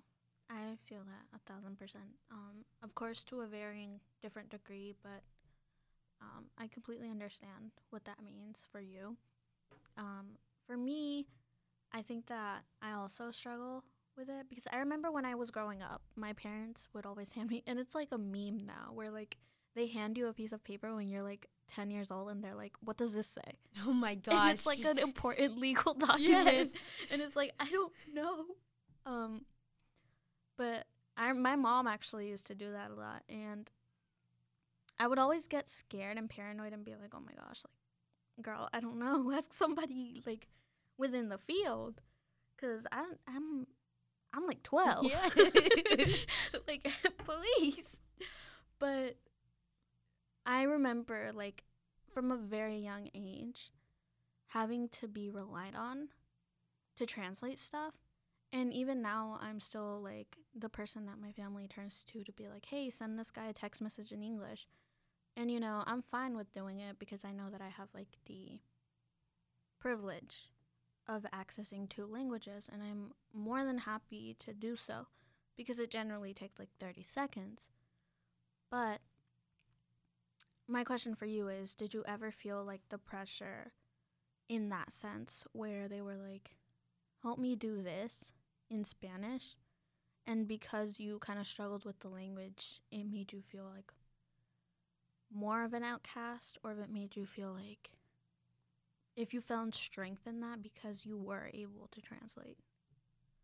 I 0.50 0.74
feel 0.84 1.04
that 1.04 1.24
a 1.32 1.52
thousand 1.52 1.78
percent. 1.78 2.10
Um, 2.32 2.64
of 2.82 2.96
course, 2.96 3.22
to 3.24 3.42
a 3.42 3.46
varying 3.46 4.00
different 4.20 4.50
degree, 4.50 4.96
but 5.00 5.22
um, 6.20 6.46
I 6.58 6.66
completely 6.66 7.08
understand 7.08 7.70
what 7.90 8.04
that 8.04 8.18
means 8.24 8.66
for 8.72 8.80
you. 8.80 9.16
Um, 9.96 10.38
for 10.66 10.76
me, 10.76 11.28
I 11.92 12.02
think 12.02 12.26
that 12.26 12.64
I 12.82 12.92
also 12.92 13.30
struggle 13.30 13.84
with 14.16 14.28
it 14.28 14.48
because 14.48 14.66
I 14.72 14.78
remember 14.78 15.12
when 15.12 15.24
I 15.24 15.36
was 15.36 15.52
growing 15.52 15.82
up, 15.82 16.02
my 16.16 16.32
parents 16.32 16.88
would 16.92 17.06
always 17.06 17.30
hand 17.36 17.50
me, 17.50 17.62
and 17.66 17.78
it's 17.78 17.94
like 17.94 18.08
a 18.10 18.18
meme 18.18 18.66
now 18.66 18.90
where 18.92 19.10
like 19.12 19.36
they 19.76 19.86
hand 19.86 20.18
you 20.18 20.26
a 20.26 20.32
piece 20.32 20.52
of 20.52 20.64
paper 20.64 20.94
when 20.94 21.06
you're 21.06 21.22
like 21.22 21.46
10 21.70 21.90
years 21.90 22.10
old 22.10 22.30
and 22.30 22.42
they're 22.42 22.54
like, 22.54 22.72
what 22.80 22.96
does 22.96 23.14
this 23.14 23.26
say? 23.28 23.52
Oh 23.86 23.92
my 23.92 24.14
gosh. 24.14 24.34
And 24.34 24.50
it's 24.50 24.66
like 24.66 24.84
an 24.84 24.98
important 24.98 25.58
legal 25.60 25.94
document. 25.94 26.46
Yes. 26.46 26.72
And 27.12 27.22
it's 27.22 27.36
like, 27.36 27.52
I 27.58 27.68
don't 27.70 27.92
know. 28.12 28.44
Um, 29.06 29.44
but 30.56 30.86
I, 31.16 31.32
my 31.32 31.56
mom 31.56 31.86
actually 31.86 32.28
used 32.28 32.46
to 32.48 32.54
do 32.54 32.72
that 32.72 32.90
a 32.90 32.94
lot. 32.94 33.22
And 33.28 33.70
I 34.98 35.06
would 35.06 35.18
always 35.18 35.46
get 35.46 35.68
scared 35.68 36.18
and 36.18 36.28
paranoid 36.28 36.72
and 36.72 36.84
be 36.84 36.92
like, 36.92 37.14
oh 37.14 37.20
my 37.20 37.32
gosh, 37.32 37.62
like, 37.64 38.44
girl, 38.44 38.68
I 38.72 38.80
don't 38.80 38.98
know. 38.98 39.32
Ask 39.32 39.52
somebody 39.52 40.22
like 40.26 40.48
within 40.98 41.28
the 41.28 41.38
field. 41.38 42.00
Cause 42.60 42.86
I, 42.92 43.04
I'm, 43.26 43.66
I'm 44.34 44.46
like 44.46 44.62
12. 44.62 45.06
Yeah. 45.06 45.28
like, 46.68 46.90
please. 47.24 48.00
But 48.78 49.16
I 50.50 50.62
remember, 50.64 51.30
like, 51.32 51.62
from 52.12 52.32
a 52.32 52.36
very 52.36 52.76
young 52.76 53.08
age, 53.14 53.70
having 54.48 54.88
to 54.88 55.06
be 55.06 55.30
relied 55.30 55.76
on 55.76 56.08
to 56.96 57.06
translate 57.06 57.60
stuff. 57.60 57.94
And 58.52 58.72
even 58.72 59.00
now, 59.00 59.38
I'm 59.40 59.60
still 59.60 60.00
like 60.02 60.38
the 60.52 60.68
person 60.68 61.06
that 61.06 61.20
my 61.20 61.30
family 61.30 61.68
turns 61.68 62.04
to 62.08 62.24
to 62.24 62.32
be 62.32 62.48
like, 62.48 62.66
hey, 62.66 62.90
send 62.90 63.16
this 63.16 63.30
guy 63.30 63.46
a 63.46 63.52
text 63.52 63.80
message 63.80 64.10
in 64.10 64.24
English. 64.24 64.66
And, 65.36 65.52
you 65.52 65.60
know, 65.60 65.84
I'm 65.86 66.02
fine 66.02 66.36
with 66.36 66.50
doing 66.50 66.80
it 66.80 66.98
because 66.98 67.24
I 67.24 67.30
know 67.30 67.48
that 67.52 67.62
I 67.62 67.68
have 67.68 67.90
like 67.94 68.18
the 68.26 68.58
privilege 69.78 70.48
of 71.06 71.24
accessing 71.32 71.88
two 71.88 72.06
languages. 72.06 72.68
And 72.72 72.82
I'm 72.82 73.12
more 73.32 73.64
than 73.64 73.78
happy 73.78 74.34
to 74.40 74.52
do 74.52 74.74
so 74.74 75.06
because 75.56 75.78
it 75.78 75.90
generally 75.90 76.34
takes 76.34 76.58
like 76.58 76.70
30 76.80 77.04
seconds. 77.04 77.70
But 78.68 78.98
my 80.70 80.84
question 80.84 81.14
for 81.14 81.26
you 81.26 81.48
is 81.48 81.74
Did 81.74 81.94
you 81.94 82.04
ever 82.06 82.30
feel 82.30 82.64
like 82.64 82.82
the 82.88 82.98
pressure 82.98 83.72
in 84.48 84.68
that 84.70 84.92
sense 84.92 85.44
where 85.52 85.88
they 85.88 86.00
were 86.00 86.16
like, 86.16 86.56
help 87.22 87.38
me 87.38 87.56
do 87.56 87.82
this 87.82 88.32
in 88.70 88.84
Spanish? 88.84 89.56
And 90.26 90.46
because 90.46 91.00
you 91.00 91.18
kind 91.18 91.38
of 91.38 91.46
struggled 91.46 91.84
with 91.84 92.00
the 92.00 92.08
language, 92.08 92.80
it 92.90 93.04
made 93.04 93.32
you 93.32 93.42
feel 93.42 93.70
like 93.74 93.92
more 95.32 95.64
of 95.64 95.74
an 95.74 95.84
outcast, 95.84 96.58
or 96.62 96.72
if 96.72 96.78
it 96.78 96.92
made 96.92 97.16
you 97.16 97.24
feel 97.24 97.52
like 97.52 97.92
if 99.16 99.34
you 99.34 99.40
found 99.40 99.74
strength 99.74 100.26
in 100.26 100.40
that 100.40 100.62
because 100.62 101.04
you 101.04 101.18
were 101.18 101.50
able 101.52 101.88
to 101.92 102.00
translate? 102.00 102.58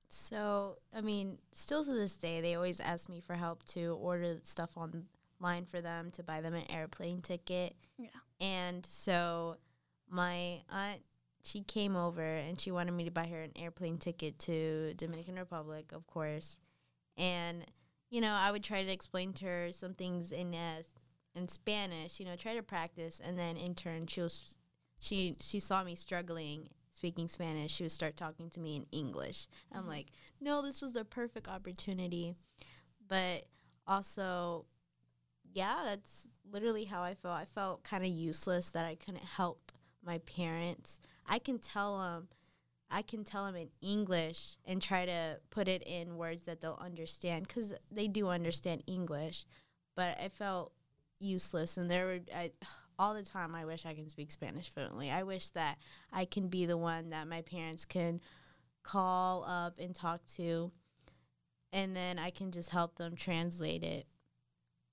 So, 0.08 0.78
I 0.94 1.00
mean, 1.00 1.38
still 1.52 1.84
to 1.84 1.90
this 1.90 2.14
day, 2.14 2.40
they 2.40 2.54
always 2.54 2.80
ask 2.80 3.08
me 3.08 3.20
for 3.20 3.34
help 3.34 3.64
to 3.68 3.98
order 4.00 4.38
stuff 4.44 4.76
online 5.40 5.66
for 5.66 5.80
them 5.80 6.10
to 6.12 6.22
buy 6.22 6.40
them 6.40 6.54
an 6.54 6.70
airplane 6.70 7.20
ticket. 7.22 7.76
Yeah. 7.98 8.08
And 8.40 8.84
so, 8.84 9.56
my 10.08 10.62
aunt, 10.70 11.02
she 11.42 11.62
came 11.62 11.96
over 11.96 12.22
and 12.22 12.60
she 12.60 12.70
wanted 12.70 12.92
me 12.92 13.04
to 13.04 13.10
buy 13.10 13.26
her 13.26 13.42
an 13.42 13.52
airplane 13.56 13.98
ticket 13.98 14.38
to 14.40 14.94
Dominican 14.94 15.36
Republic, 15.36 15.92
of 15.92 16.06
course. 16.06 16.58
And 17.16 17.64
you 18.10 18.20
know, 18.20 18.32
I 18.32 18.50
would 18.52 18.62
try 18.62 18.84
to 18.84 18.90
explain 18.92 19.32
to 19.34 19.44
her 19.46 19.72
some 19.72 19.94
things 19.94 20.30
in 20.32 20.54
uh, 20.54 20.82
in 21.34 21.48
Spanish. 21.48 22.20
You 22.20 22.26
know, 22.26 22.36
try 22.36 22.54
to 22.54 22.62
practice, 22.62 23.20
and 23.24 23.38
then 23.38 23.56
in 23.56 23.74
turn, 23.74 24.06
she 24.06 24.20
was 24.20 24.56
she 25.00 25.36
she 25.40 25.60
saw 25.60 25.82
me 25.82 25.94
struggling 25.94 26.68
speaking 26.92 27.28
Spanish, 27.28 27.72
she 27.72 27.82
would 27.82 27.92
start 27.92 28.16
talking 28.16 28.48
to 28.48 28.58
me 28.58 28.74
in 28.74 28.86
English. 28.90 29.48
I'm 29.70 29.84
Mhm. 29.84 29.88
like, 29.88 30.06
no, 30.40 30.62
this 30.62 30.80
was 30.80 30.94
the 30.94 31.04
perfect 31.04 31.46
opportunity. 31.46 32.34
But 33.06 33.44
also, 33.86 34.64
yeah, 35.56 35.80
that's 35.86 36.24
literally 36.52 36.84
how 36.84 37.02
I 37.02 37.14
felt. 37.14 37.34
I 37.34 37.46
felt 37.46 37.82
kind 37.82 38.04
of 38.04 38.10
useless 38.10 38.68
that 38.70 38.84
I 38.84 38.94
couldn't 38.94 39.24
help 39.24 39.72
my 40.04 40.18
parents. 40.18 41.00
I 41.26 41.38
can 41.38 41.58
tell 41.58 41.98
them, 41.98 42.28
I 42.90 43.00
can 43.00 43.24
tell 43.24 43.46
them 43.46 43.56
in 43.56 43.68
English 43.80 44.58
and 44.66 44.82
try 44.82 45.06
to 45.06 45.38
put 45.48 45.66
it 45.66 45.82
in 45.84 46.18
words 46.18 46.42
that 46.42 46.60
they'll 46.60 46.78
understand 46.78 47.48
because 47.48 47.72
they 47.90 48.06
do 48.06 48.28
understand 48.28 48.82
English. 48.86 49.46
But 49.96 50.18
I 50.20 50.28
felt 50.28 50.72
useless, 51.20 51.78
and 51.78 51.90
there 51.90 52.04
were 52.04 52.20
I, 52.34 52.52
all 52.98 53.14
the 53.14 53.22
time. 53.22 53.54
I 53.54 53.64
wish 53.64 53.86
I 53.86 53.94
can 53.94 54.10
speak 54.10 54.30
Spanish 54.30 54.68
fluently. 54.68 55.10
I 55.10 55.22
wish 55.22 55.48
that 55.50 55.78
I 56.12 56.26
can 56.26 56.48
be 56.48 56.66
the 56.66 56.76
one 56.76 57.08
that 57.08 57.28
my 57.28 57.40
parents 57.40 57.86
can 57.86 58.20
call 58.82 59.42
up 59.44 59.78
and 59.78 59.94
talk 59.94 60.20
to, 60.36 60.70
and 61.72 61.96
then 61.96 62.18
I 62.18 62.28
can 62.28 62.52
just 62.52 62.68
help 62.68 62.96
them 62.96 63.16
translate 63.16 63.82
it 63.82 64.06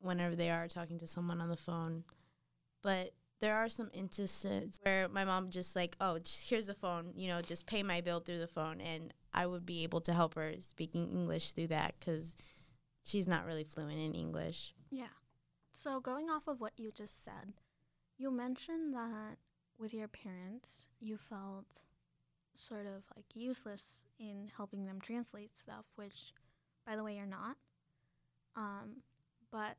whenever 0.04 0.36
they 0.36 0.50
are 0.50 0.68
talking 0.68 1.00
to 1.00 1.08
someone 1.08 1.42
on 1.42 1.50
the 1.50 1.56
phone. 1.56 2.04
But 2.82 3.14
there 3.40 3.56
are 3.56 3.70
some 3.70 3.90
instances 3.94 4.80
where 4.84 5.08
my 5.10 5.26
mom 5.26 5.50
just 5.50 5.76
like, 5.76 5.96
oh, 6.00 6.20
just, 6.20 6.50
here's 6.50 6.68
the 6.68 6.74
phone, 6.74 7.14
you 7.16 7.28
know, 7.28 7.42
just 7.42 7.66
pay 7.66 7.84
my 7.84 8.02
bill 8.02 8.20
through 8.20 8.40
the 8.40 8.48
phone, 8.48 8.80
and 8.80 9.14
I 9.34 9.46
would 9.46 9.66
be 9.66 9.84
able 9.84 10.02
to 10.02 10.14
help 10.14 10.36
her 10.36 10.54
speaking 10.60 11.10
English 11.10 11.54
through 11.54 11.68
that 11.68 11.96
because 12.00 12.36
she's 13.04 13.28
not 13.28 13.46
really 13.46 13.64
fluent 13.64 14.00
in 14.00 14.14
English. 14.14 14.74
Yeah. 14.92 15.08
So 15.72 16.00
going 16.00 16.30
off 16.30 16.48
of 16.48 16.62
what 16.62 16.74
you 16.78 16.92
just 16.92 17.24
said, 17.24 17.54
you 18.18 18.32
mentioned 18.32 18.94
that 18.94 19.38
with 19.80 19.94
your 19.94 20.08
parents, 20.08 20.88
you 21.00 21.18
felt 21.18 21.66
sort 22.54 22.86
of 22.86 23.04
like 23.16 23.26
useless 23.34 24.04
in 24.20 24.52
helping 24.56 24.86
them 24.86 25.02
translate 25.02 25.58
stuff, 25.58 25.88
which 25.96 26.34
by 26.86 26.96
the 26.96 27.04
way 27.04 27.16
you're 27.16 27.26
not. 27.26 27.58
Um, 28.56 29.02
but 29.52 29.78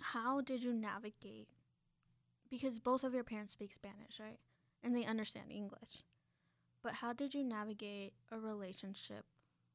how 0.00 0.40
did 0.40 0.62
you 0.62 0.72
navigate 0.72 1.48
because 2.50 2.78
both 2.78 3.04
of 3.04 3.14
your 3.14 3.24
parents 3.24 3.52
speak 3.52 3.74
Spanish, 3.74 4.20
right? 4.20 4.38
And 4.82 4.94
they 4.94 5.04
understand 5.04 5.50
English. 5.50 6.04
But 6.82 6.94
how 6.94 7.12
did 7.12 7.34
you 7.34 7.44
navigate 7.44 8.14
a 8.30 8.38
relationship 8.38 9.24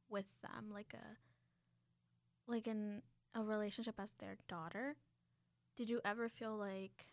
with 0.10 0.42
them 0.42 0.72
like 0.74 0.94
a 0.94 1.18
like 2.48 2.68
an 2.68 3.02
a 3.34 3.44
relationship 3.44 3.96
as 3.98 4.12
their 4.20 4.38
daughter, 4.48 4.96
did 5.78 5.90
you 5.90 6.02
ever 6.06 6.30
feel 6.30 6.58
like 6.58 7.08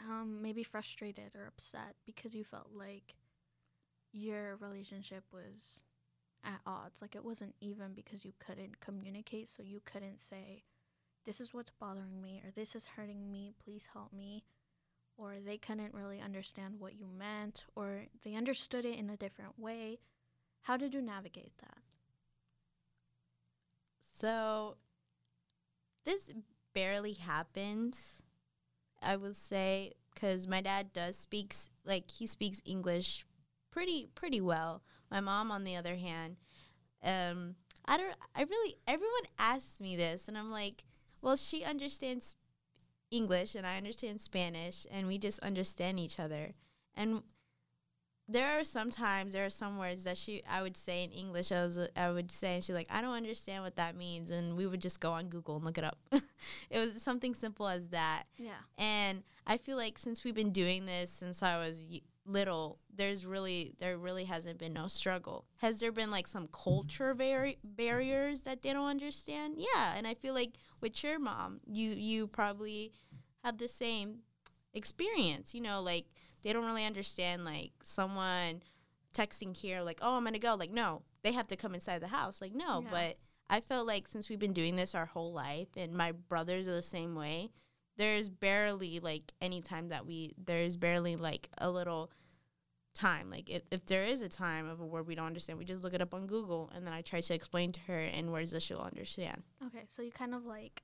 um, 0.00 0.40
maybe 0.42 0.62
frustrated 0.62 1.34
or 1.34 1.46
upset 1.46 1.94
because 2.04 2.34
you 2.34 2.44
felt 2.44 2.70
like 2.74 3.14
your 4.12 4.56
relationship 4.56 5.24
was 5.32 5.80
at 6.44 6.60
odds. 6.66 7.02
Like 7.02 7.16
it 7.16 7.24
wasn't 7.24 7.54
even 7.60 7.94
because 7.94 8.24
you 8.24 8.32
couldn't 8.38 8.80
communicate, 8.80 9.48
so 9.48 9.62
you 9.62 9.80
couldn't 9.84 10.20
say, 10.20 10.64
This 11.26 11.40
is 11.40 11.52
what's 11.52 11.72
bothering 11.80 12.22
me, 12.22 12.40
or 12.44 12.52
this 12.52 12.76
is 12.76 12.86
hurting 12.96 13.30
me, 13.30 13.52
please 13.62 13.88
help 13.92 14.12
me. 14.12 14.44
Or 15.18 15.36
they 15.44 15.58
couldn't 15.58 15.92
really 15.92 16.20
understand 16.20 16.76
what 16.78 16.94
you 16.94 17.06
meant, 17.06 17.64
or 17.74 18.04
they 18.22 18.34
understood 18.34 18.84
it 18.84 18.98
in 18.98 19.10
a 19.10 19.16
different 19.16 19.58
way. 19.58 19.98
How 20.62 20.76
did 20.76 20.94
you 20.94 21.02
navigate 21.02 21.52
that? 21.58 21.78
So 24.18 24.76
this 26.04 26.30
barely 26.74 27.14
happens, 27.14 28.22
I 29.02 29.16
would 29.16 29.36
say, 29.36 29.94
because 30.14 30.46
my 30.46 30.60
dad 30.60 30.92
does 30.92 31.16
speaks 31.16 31.70
like 31.84 32.10
he 32.10 32.26
speaks 32.26 32.62
English 32.64 33.26
pretty 33.70 34.08
pretty 34.14 34.40
well. 34.40 34.82
My 35.10 35.20
mom, 35.20 35.50
on 35.50 35.64
the 35.64 35.76
other 35.76 35.96
hand, 35.96 36.36
um, 37.02 37.56
I 37.84 37.96
don't. 37.96 38.14
I 38.34 38.42
really 38.42 38.76
everyone 38.86 39.24
asks 39.38 39.80
me 39.80 39.96
this, 39.96 40.28
and 40.28 40.36
I'm 40.38 40.50
like, 40.50 40.84
well, 41.26 41.34
she 41.34 41.64
understands 41.64 42.36
English 43.10 43.56
and 43.56 43.66
I 43.66 43.78
understand 43.78 44.20
Spanish, 44.20 44.86
and 44.92 45.08
we 45.08 45.18
just 45.18 45.40
understand 45.40 45.98
each 45.98 46.20
other. 46.20 46.52
And 46.94 47.24
there 48.28 48.46
are 48.56 48.62
sometimes 48.62 49.32
there 49.32 49.44
are 49.44 49.50
some 49.50 49.76
words 49.76 50.04
that 50.04 50.16
she 50.18 50.44
I 50.48 50.62
would 50.62 50.76
say 50.76 51.02
in 51.02 51.10
English 51.10 51.50
I 51.50 51.62
was 51.62 51.78
I 51.96 52.10
would 52.10 52.30
say 52.30 52.54
and 52.54 52.64
she's 52.64 52.76
like 52.76 52.86
I 52.90 53.00
don't 53.00 53.14
understand 53.14 53.64
what 53.64 53.74
that 53.74 53.96
means 53.96 54.30
and 54.30 54.56
we 54.56 54.66
would 54.66 54.80
just 54.80 54.98
go 55.00 55.12
on 55.12 55.28
Google 55.28 55.56
and 55.56 55.64
look 55.64 55.78
it 55.78 55.84
up. 55.84 55.98
it 56.70 56.78
was 56.78 57.02
something 57.02 57.34
simple 57.34 57.66
as 57.66 57.88
that. 57.88 58.24
Yeah. 58.36 58.62
And 58.78 59.24
I 59.48 59.56
feel 59.56 59.76
like 59.76 59.98
since 59.98 60.22
we've 60.22 60.34
been 60.34 60.52
doing 60.52 60.86
this 60.86 61.10
since 61.10 61.42
I 61.42 61.56
was 61.58 61.90
little, 62.26 62.78
there's 62.94 63.24
really 63.24 63.74
there 63.78 63.96
really 63.98 64.24
hasn't 64.24 64.58
been 64.58 64.72
no 64.72 64.88
struggle. 64.88 65.44
Has 65.58 65.80
there 65.80 65.92
been 65.92 66.10
like 66.10 66.26
some 66.26 66.48
culture 66.48 67.14
vari- 67.14 67.58
barriers 67.64 68.42
that 68.42 68.62
they 68.62 68.72
don't 68.72 68.88
understand? 68.88 69.54
Yeah, 69.58 69.94
and 69.96 70.06
I 70.06 70.14
feel 70.14 70.34
like 70.34 70.54
with 70.80 71.02
your 71.04 71.18
mom, 71.18 71.60
you 71.70 71.90
you 71.90 72.26
probably 72.26 72.92
have 73.44 73.58
the 73.58 73.68
same 73.68 74.18
experience. 74.74 75.54
You 75.54 75.60
know, 75.62 75.80
like 75.82 76.06
they 76.42 76.52
don't 76.52 76.64
really 76.64 76.84
understand 76.84 77.44
like 77.44 77.72
someone 77.82 78.62
texting 79.14 79.56
here 79.56 79.82
like, 79.82 79.98
"Oh, 80.02 80.16
I'm 80.16 80.22
going 80.24 80.34
to 80.34 80.38
go." 80.38 80.54
Like, 80.54 80.70
no, 80.72 81.02
they 81.22 81.32
have 81.32 81.46
to 81.48 81.56
come 81.56 81.74
inside 81.74 82.00
the 82.00 82.08
house. 82.08 82.40
Like, 82.40 82.54
no, 82.54 82.82
Yeah. 82.82 82.88
but 82.90 83.18
I 83.48 83.60
felt 83.60 83.86
like 83.86 84.08
since 84.08 84.28
we've 84.28 84.38
been 84.38 84.52
doing 84.52 84.76
this 84.76 84.94
our 84.94 85.06
whole 85.06 85.32
life 85.32 85.68
and 85.76 85.92
my 85.94 86.12
brothers 86.12 86.66
are 86.68 86.74
the 86.74 86.82
same 86.82 87.14
way, 87.14 87.50
there's 87.96 88.28
barely 88.28 89.00
like 89.00 89.32
any 89.40 89.60
time 89.60 89.88
that 89.88 90.06
we 90.06 90.32
there's 90.44 90.76
barely 90.76 91.16
like 91.16 91.48
a 91.58 91.70
little 91.70 92.10
time 92.94 93.30
like 93.30 93.50
if, 93.50 93.62
if 93.70 93.84
there 93.86 94.04
is 94.04 94.22
a 94.22 94.28
time 94.28 94.66
of 94.68 94.80
a 94.80 94.86
word 94.86 95.06
we 95.06 95.14
don't 95.14 95.26
understand 95.26 95.58
we 95.58 95.64
just 95.66 95.84
look 95.84 95.92
it 95.92 96.00
up 96.00 96.14
on 96.14 96.26
google 96.26 96.70
and 96.74 96.86
then 96.86 96.94
i 96.94 97.02
try 97.02 97.20
to 97.20 97.34
explain 97.34 97.70
to 97.70 97.80
her 97.80 98.00
in 98.00 98.30
words 98.32 98.50
that 98.52 98.62
she'll 98.62 98.80
understand 98.80 99.42
Okay, 99.66 99.84
so 99.86 100.00
you 100.02 100.10
kind 100.10 100.34
of 100.34 100.46
like 100.46 100.82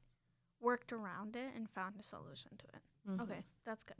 worked 0.61 0.93
around 0.93 1.35
it 1.37 1.51
and 1.57 1.69
found 1.71 1.95
a 1.99 2.03
solution 2.03 2.51
to 2.59 2.65
it. 2.75 2.83
Mhm. 3.11 3.21
Okay, 3.23 3.45
that's 3.65 3.83
good. 3.83 3.97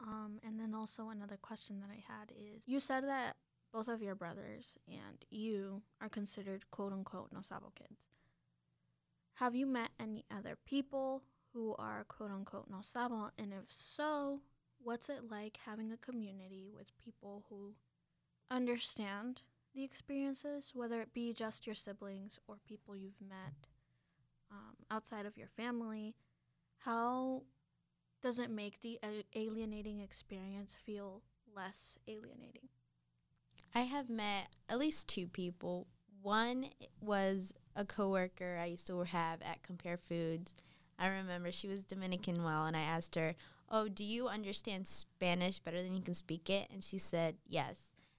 Um, 0.00 0.38
and 0.44 0.60
then 0.60 0.74
also 0.74 1.08
another 1.08 1.36
question 1.36 1.80
that 1.80 1.90
I 1.90 2.04
had 2.06 2.30
is 2.30 2.62
you 2.66 2.78
said 2.80 3.04
that 3.04 3.36
both 3.72 3.88
of 3.88 4.02
your 4.02 4.14
brothers 4.14 4.76
and 4.86 5.24
you 5.30 5.82
are 6.00 6.08
considered 6.08 6.70
quote 6.70 6.92
unquote 6.92 7.32
no 7.32 7.40
sabo 7.40 7.72
kids. 7.74 7.98
Have 9.34 9.54
you 9.54 9.66
met 9.66 9.90
any 9.98 10.24
other 10.30 10.56
people 10.64 11.22
who 11.56 11.74
are 11.78 12.04
quote 12.04 12.30
unquote 12.30 12.66
no 12.70 12.80
sabo? 12.82 13.30
And 13.38 13.52
if 13.52 13.64
so, 13.68 14.40
what's 14.82 15.08
it 15.08 15.30
like 15.30 15.58
having 15.64 15.90
a 15.90 15.96
community 15.96 16.68
with 16.72 16.92
people 17.02 17.44
who 17.48 17.74
understand 18.50 19.42
the 19.74 19.82
experiences, 19.82 20.72
whether 20.74 21.00
it 21.00 21.14
be 21.14 21.32
just 21.32 21.66
your 21.66 21.74
siblings 21.74 22.38
or 22.46 22.56
people 22.66 22.94
you've 22.94 23.20
met 23.26 23.68
um, 24.50 24.76
outside 24.90 25.26
of 25.26 25.36
your 25.36 25.48
family? 25.48 26.14
How 26.78 27.42
does 28.22 28.38
it 28.38 28.50
make 28.50 28.82
the 28.82 29.00
alienating 29.34 30.00
experience 30.00 30.72
feel 30.84 31.22
less 31.54 31.98
alienating? 32.06 32.68
I 33.74 33.80
have 33.82 34.10
met 34.10 34.48
at 34.68 34.78
least 34.78 35.08
two 35.08 35.26
people. 35.26 35.86
One 36.22 36.68
was 37.00 37.54
a 37.74 37.84
coworker 37.84 38.58
I 38.60 38.66
used 38.66 38.86
to 38.88 39.00
have 39.02 39.40
at 39.42 39.62
Compare 39.62 39.96
Foods. 39.96 40.54
I 40.98 41.08
remember 41.08 41.52
she 41.52 41.68
was 41.68 41.82
Dominican 41.82 42.42
well, 42.42 42.66
and 42.66 42.76
I 42.76 42.80
asked 42.80 43.14
her, 43.14 43.34
"Oh, 43.68 43.88
do 43.88 44.04
you 44.04 44.28
understand 44.28 44.86
Spanish 44.86 45.58
better 45.58 45.82
than 45.82 45.94
you 45.94 46.02
can 46.02 46.14
speak 46.14 46.48
it?" 46.50 46.68
And 46.70 46.82
she 46.82 46.98
said, 46.98 47.36
"Yes." 47.46 47.76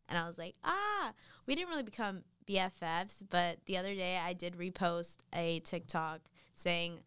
And 0.07 0.17
I 0.17 0.27
was 0.27 0.37
like, 0.37 0.55
"Ah." 0.63 1.13
We 1.45 1.55
didn't 1.55 1.69
really 1.69 1.83
become 1.83 2.23
BFFs, 2.45 3.23
but 3.29 3.59
the 3.65 3.77
other 3.77 3.95
day 3.95 4.17
I 4.17 4.33
did 4.33 4.57
repost 4.57 5.17
a 5.33 5.59
TikTok 5.61 6.21
saying, 6.53 6.99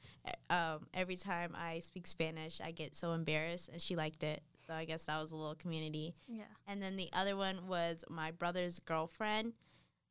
um, 0.49 0.87
"Every 0.95 1.17
time 1.17 1.55
I 1.57 1.81
speak 1.81 2.07
Spanish, 2.07 2.61
I 2.61 2.71
get 2.73 2.95
so 2.95 3.13
embarrassed," 3.13 3.69
and 3.69 3.81
she 3.81 3.97
liked 3.97 4.23
it. 4.23 4.43
So 4.67 4.75
I 4.75 4.85
guess 4.85 5.05
that 5.05 5.21
was 5.21 5.33
a 5.33 5.37
little 5.37 5.57
community. 5.57 6.15
Yeah. 6.29 6.45
And 6.67 6.83
then 6.83 6.97
the 6.97 7.11
other 7.13 7.37
one 7.37 7.67
was 7.67 8.05
my 8.09 8.31
brother's 8.31 8.79
girlfriend. 8.79 9.55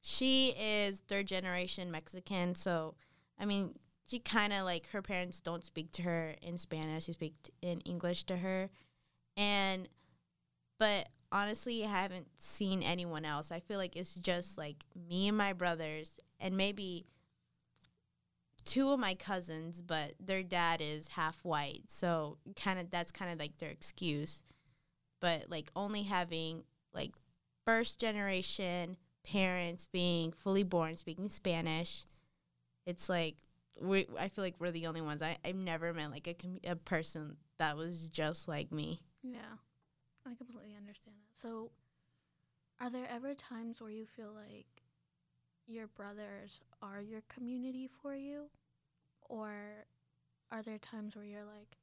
She 0.01 0.49
is 0.49 1.01
third 1.07 1.27
generation 1.27 1.91
Mexican. 1.91 2.55
So, 2.55 2.95
I 3.37 3.45
mean, 3.45 3.77
she 4.09 4.19
kind 4.19 4.53
of 4.53 4.65
like 4.65 4.89
her 4.89 5.01
parents 5.01 5.39
don't 5.39 5.65
speak 5.65 5.91
to 5.93 6.03
her 6.03 6.35
in 6.41 6.57
Spanish, 6.57 7.05
they 7.05 7.13
speak 7.13 7.35
t- 7.43 7.51
in 7.61 7.79
English 7.81 8.23
to 8.23 8.37
her. 8.37 8.69
And, 9.37 9.87
but 10.79 11.09
honestly, 11.31 11.85
I 11.85 11.89
haven't 11.89 12.27
seen 12.37 12.81
anyone 12.81 13.25
else. 13.25 13.51
I 13.51 13.59
feel 13.59 13.77
like 13.77 13.95
it's 13.95 14.15
just 14.15 14.57
like 14.57 14.83
me 15.09 15.27
and 15.27 15.37
my 15.37 15.53
brothers, 15.53 16.17
and 16.39 16.57
maybe 16.57 17.05
two 18.65 18.91
of 18.91 18.99
my 18.99 19.15
cousins, 19.15 19.81
but 19.81 20.13
their 20.19 20.43
dad 20.43 20.81
is 20.81 21.09
half 21.09 21.43
white. 21.43 21.83
So, 21.87 22.37
kind 22.55 22.79
of 22.79 22.89
that's 22.89 23.11
kind 23.11 23.31
of 23.31 23.39
like 23.39 23.57
their 23.57 23.71
excuse 23.71 24.43
but 25.19 25.45
like 25.49 25.71
only 25.75 26.03
having 26.03 26.63
like 26.93 27.11
first 27.65 27.99
generation 27.99 28.97
parents 29.25 29.87
being 29.91 30.31
fully 30.31 30.63
born 30.63 30.97
speaking 30.97 31.29
Spanish, 31.29 32.05
it's 32.85 33.09
like 33.09 33.35
we 33.81 34.07
I 34.17 34.27
feel 34.27 34.43
like 34.43 34.55
we're 34.59 34.71
the 34.71 34.87
only 34.87 35.01
ones. 35.01 35.21
I 35.21 35.37
I've 35.43 35.55
never 35.55 35.93
met 35.93 36.11
like 36.11 36.27
a 36.27 36.33
com- 36.33 36.59
a 36.63 36.75
person 36.75 37.37
that 37.57 37.77
was 37.77 38.09
just 38.09 38.47
like 38.47 38.71
me. 38.71 39.01
Yeah. 39.23 39.57
I 40.25 40.35
completely 40.35 40.75
understand 40.77 41.17
that. 41.17 41.37
So, 41.37 41.71
are 42.79 42.89
there 42.89 43.07
ever 43.09 43.33
times 43.33 43.81
where 43.81 43.89
you 43.89 44.05
feel 44.05 44.31
like 44.33 44.67
your 45.65 45.87
brothers 45.87 46.61
are 46.81 47.01
your 47.01 47.21
community 47.29 47.89
for 48.01 48.15
you? 48.15 48.49
Or 49.23 49.51
are 50.51 50.63
there 50.63 50.77
times 50.77 51.15
where 51.15 51.25
you're 51.25 51.45
like, 51.45 51.77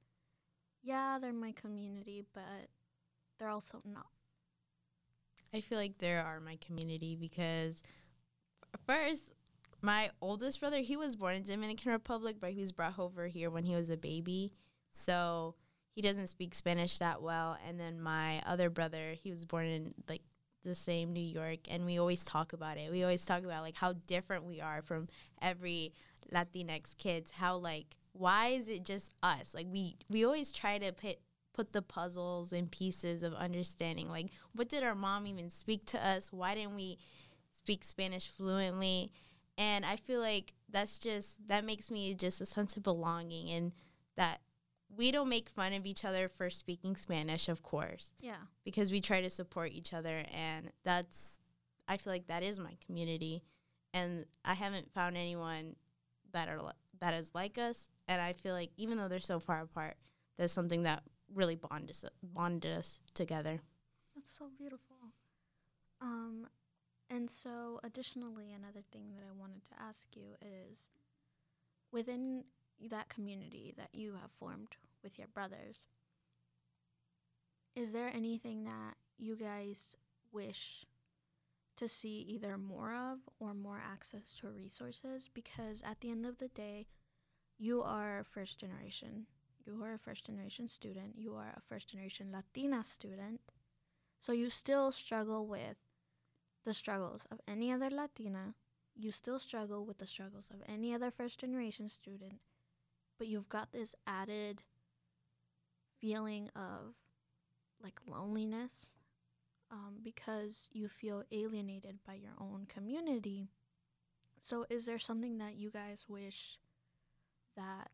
yeah, 0.83 1.19
they're 1.21 1.33
my 1.33 1.53
community, 1.53 2.25
but 2.35 2.69
they're 3.39 3.49
also 3.49 3.81
not? 3.85 4.07
I 5.55 5.61
feel 5.61 5.79
like 5.79 5.99
they 5.99 6.15
are 6.15 6.41
my 6.41 6.59
community 6.65 7.17
because 7.19 7.83
first 8.87 9.33
my 9.87 10.11
oldest 10.21 10.59
brother 10.59 10.79
he 10.79 10.97
was 10.97 11.15
born 11.15 11.37
in 11.37 11.45
Dominican 11.45 11.93
Republic 11.93 12.37
but 12.41 12.51
he 12.51 12.61
was 12.61 12.73
brought 12.73 12.99
over 12.99 13.29
here 13.29 13.51
when 13.51 13.65
he 13.65 13.77
was 13.77 13.89
a 13.89 13.97
baby. 13.97 14.53
So 14.91 15.55
he 15.95 16.03
doesn't 16.03 16.27
speak 16.27 16.55
Spanish 16.57 16.99
that 16.99 17.23
well. 17.23 17.57
And 17.67 17.79
then 17.79 18.01
my 18.01 18.43
other 18.45 18.69
brother 18.69 19.15
he 19.23 19.31
was 19.31 19.45
born 19.45 19.67
in 19.67 19.95
like 20.09 20.23
the 20.65 20.75
same 20.75 21.13
New 21.13 21.21
York. 21.21 21.61
And 21.71 21.87
we 21.87 21.99
always 21.99 22.25
talk 22.25 22.53
about 22.53 22.79
it. 22.79 22.91
We 22.91 23.05
always 23.05 23.25
talk 23.25 23.45
about 23.45 23.63
like 23.63 23.77
how 23.77 23.93
different 24.09 24.45
we 24.45 24.61
are 24.61 24.83
from 24.83 25.09
every 25.41 25.93
Latinx 26.35 26.97
kids. 26.99 27.31
How 27.31 27.57
like 27.57 27.97
why 28.13 28.49
is 28.49 28.67
it 28.67 28.85
just 28.85 29.13
us? 29.23 29.55
Like 29.55 29.69
we 29.71 29.95
we 30.11 30.25
always 30.25 30.51
try 30.51 30.79
to 30.79 30.91
put 30.93 31.19
put 31.55 31.73
the 31.73 31.81
puzzles 31.81 32.53
and 32.53 32.73
pieces 32.73 33.23
of 33.23 33.35
understanding. 33.35 34.09
Like 34.09 34.31
what 34.53 34.69
did 34.69 34.83
our 34.83 34.97
mom 34.97 35.29
even 35.29 35.49
speak 35.49 35.87
to 35.87 36.05
us? 36.05 36.33
Why 36.33 36.57
didn't 36.57 36.75
we 36.75 36.99
speak 37.57 37.85
spanish 37.85 38.29
fluently 38.29 39.11
and 39.59 39.85
i 39.87 39.97
feel 39.97 40.21
like 40.21 40.53
that's 40.71 40.99
just 40.99 41.37
that 41.49 41.65
makes 41.65 41.91
me 41.91 42.15
just 42.15 42.41
a 42.41 42.47
sense 42.47 42.77
of 42.77 42.83
belonging 42.83 43.51
and 43.51 43.73
that 44.17 44.41
we 44.97 45.11
don't 45.11 45.29
make 45.29 45.49
fun 45.49 45.73
of 45.73 45.85
each 45.87 46.05
other 46.05 46.29
for 46.29 46.49
speaking 46.51 46.97
spanish 46.97 47.49
of 47.49 47.63
course 47.63 48.13
Yeah. 48.21 48.37
because 48.65 48.93
we 48.93 49.01
try 49.01 49.21
to 49.21 49.31
support 49.31 49.73
each 49.73 49.93
other 49.93 50.25
and 50.33 50.71
that's 50.85 51.39
i 51.89 51.97
feel 51.97 52.13
like 52.13 52.27
that 52.29 52.43
is 52.43 52.59
my 52.59 52.77
community 52.85 53.43
and 53.95 54.25
i 54.45 54.55
haven't 54.55 54.93
found 54.93 55.17
anyone 55.17 55.77
that 56.33 56.49
are 56.49 56.61
that 57.01 57.15
is 57.15 57.31
like 57.35 57.59
us 57.59 57.91
and 58.09 58.21
i 58.21 58.33
feel 58.33 58.55
like 58.55 58.71
even 58.77 58.99
though 58.99 59.09
they're 59.09 59.21
so 59.21 59.39
far 59.41 59.61
apart 59.63 59.97
there's 60.37 60.53
something 60.53 60.83
that 60.83 61.03
really 61.35 61.57
bonded 61.57 61.91
us, 61.91 62.05
bonded 62.23 62.77
us 62.77 63.01
together 63.15 63.61
That's 64.15 64.31
so 64.31 64.49
beautiful. 64.57 64.97
Um, 66.01 66.47
and 67.09 67.31
so 67.31 67.81
additionally, 67.85 68.53
another 68.53 68.85
thing 68.93 69.15
that 69.15 69.25
I 69.25 69.39
wanted 69.39 69.65
to 69.65 69.83
ask 69.83 70.09
you 70.15 70.37
is 70.41 70.91
within 71.93 72.45
that 72.91 73.09
community 73.09 73.73
that 73.77 73.91
you 73.93 74.15
have 74.21 74.31
formed 74.31 74.77
with 75.03 75.19
your 75.19 75.29
brothers, 75.29 75.87
is 77.75 77.93
there 77.93 78.11
anything 78.13 78.65
that 78.65 78.97
you 79.19 79.37
guys 79.37 79.97
wish 80.33 80.85
to 81.77 81.87
see 81.87 82.25
either 82.29 82.57
more 82.59 82.95
of 82.95 83.19
or 83.39 83.55
more 83.55 83.81
access 83.85 84.35
to 84.41 84.49
resources? 84.49 85.31
Because 85.33 85.83
at 85.85 86.01
the 86.01 86.11
end 86.11 86.27
of 86.27 86.39
the 86.39 86.49
day, 86.49 86.87
you 87.59 87.83
are 87.83 88.25
first 88.25 88.59
generation. 88.59 89.27
You 89.65 89.83
are 89.83 89.95
a 89.95 89.99
first 89.99 90.27
generation 90.27 90.69
student. 90.69 91.15
You 91.17 91.35
are 91.35 91.55
a 91.57 91.61
first 91.61 91.89
generation 91.89 92.33
Latina 92.33 92.83
student. 92.85 93.41
So 94.21 94.33
you 94.33 94.51
still 94.51 94.93
struggle 94.93 95.47
with 95.47 95.77
the 96.67 96.75
struggles 96.75 97.27
of 97.31 97.41
any 97.49 97.73
other 97.73 97.89
Latina. 97.89 98.55
You 98.95 99.13
still 99.13 99.39
struggle 99.39 99.87
with 99.87 99.99
the 99.99 100.07
struggles 100.07 100.51
of 100.51 100.63
any 100.69 100.93
other 100.93 101.11
first 101.11 101.41
generation 101.41 101.89
student. 101.89 102.41
But 103.19 103.29
you've 103.29 103.49
got 103.49 103.73
this 103.73 103.95
added 104.07 104.63
feeling 105.99 106.51
of 106.55 106.97
like 107.83 108.01
loneliness 108.07 108.97
um, 109.71 109.99
because 110.03 110.69
you 110.73 110.89
feel 110.89 111.23
alienated 111.33 111.99
by 112.07 112.15
your 112.15 112.33
own 112.39 112.67
community. 112.69 113.49
So, 114.39 114.67
is 114.69 114.87
there 114.87 114.99
something 114.99 115.39
that 115.39 115.57
you 115.57 115.71
guys 115.71 116.07
wish 116.09 116.59
that 117.57 117.91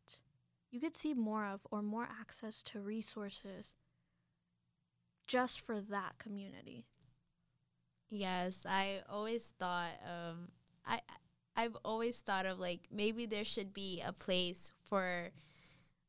you 0.70 0.80
could 0.80 0.96
see 0.96 1.14
more 1.14 1.46
of 1.46 1.66
or 1.70 1.82
more 1.82 2.08
access 2.20 2.62
to 2.64 2.80
resources 2.80 3.74
just 5.26 5.60
for 5.60 5.80
that 5.80 6.18
community? 6.18 6.86
Yes, 8.14 8.66
I 8.68 9.00
always 9.08 9.46
thought 9.58 9.92
of 10.06 10.36
I 10.86 11.00
I've 11.56 11.76
always 11.82 12.18
thought 12.20 12.44
of 12.44 12.58
like 12.58 12.80
maybe 12.92 13.24
there 13.24 13.42
should 13.42 13.72
be 13.72 14.02
a 14.06 14.12
place 14.12 14.70
for 14.84 15.30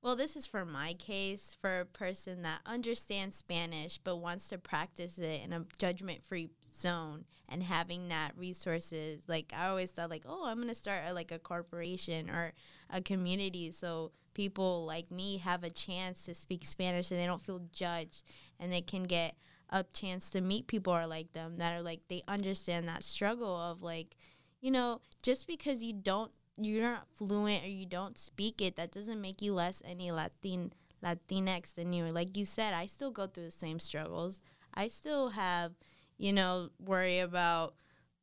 well, 0.02 0.18
this 0.18 0.36
is 0.36 0.46
for 0.46 0.66
my 0.66 0.96
case 0.96 1.56
for 1.62 1.80
a 1.80 1.86
person 1.86 2.42
that 2.42 2.60
understands 2.66 3.38
Spanish 3.38 4.00
but 4.04 4.18
wants 4.18 4.50
to 4.50 4.58
practice 4.58 5.18
it 5.18 5.44
in 5.46 5.54
a 5.54 5.66
judgment-free 5.78 6.50
zone 6.78 7.24
and 7.48 7.64
having 7.64 8.10
that 8.10 8.34
resources. 8.38 9.22
Like 9.30 9.54
I 9.56 9.68
always 9.68 9.92
thought 9.92 10.10
like, 10.10 10.26
"Oh, 10.28 10.46
I'm 10.46 10.58
going 10.58 10.68
to 10.68 10.76
start 10.76 11.04
a, 11.08 11.14
like 11.14 11.32
a 11.32 11.40
corporation 11.40 12.30
or 12.30 12.52
a 12.90 13.02
community 13.02 13.72
so 13.72 14.12
people 14.34 14.86
like 14.86 15.10
me 15.10 15.38
have 15.38 15.64
a 15.64 15.70
chance 15.70 16.26
to 16.26 16.34
speak 16.36 16.66
Spanish 16.66 17.12
and 17.12 17.20
they 17.22 17.26
don't 17.26 17.42
feel 17.42 17.62
judged 17.72 18.24
and 18.60 18.74
they 18.74 18.82
can 18.82 19.04
get 19.04 19.36
a 19.74 19.84
chance 19.92 20.30
to 20.30 20.40
meet 20.40 20.68
people 20.68 20.94
are 20.94 21.08
like 21.08 21.34
them 21.34 21.58
that 21.58 21.74
are 21.74 21.82
like 21.82 22.02
they 22.08 22.22
understand 22.28 22.88
that 22.88 23.04
struggle 23.04 23.58
of 23.58 23.82
like, 23.82 24.16
you 24.62 24.70
know, 24.70 25.02
just 25.24 25.48
because 25.48 25.84
you 25.84 25.92
don't 25.92 26.32
you're 26.56 26.84
not 26.84 27.08
fluent 27.16 27.64
or 27.64 27.68
you 27.68 27.88
don't 27.88 28.18
speak 28.18 28.62
it, 28.62 28.76
that 28.76 28.92
doesn't 28.92 29.20
make 29.20 29.42
you 29.42 29.54
less 29.54 29.82
any 29.84 30.12
Latin 30.12 30.72
Latinx 31.04 31.74
than 31.74 31.92
you. 31.92 32.06
Like 32.06 32.38
you 32.38 32.46
said, 32.46 32.76
I 32.76 32.86
still 32.86 33.10
go 33.10 33.26
through 33.26 33.46
the 33.46 33.52
same 33.52 33.80
struggles. 33.80 34.40
I 34.76 34.88
still 34.88 35.30
have, 35.30 35.74
you 36.20 36.32
know, 36.32 36.70
worry 36.80 37.18
about 37.18 37.74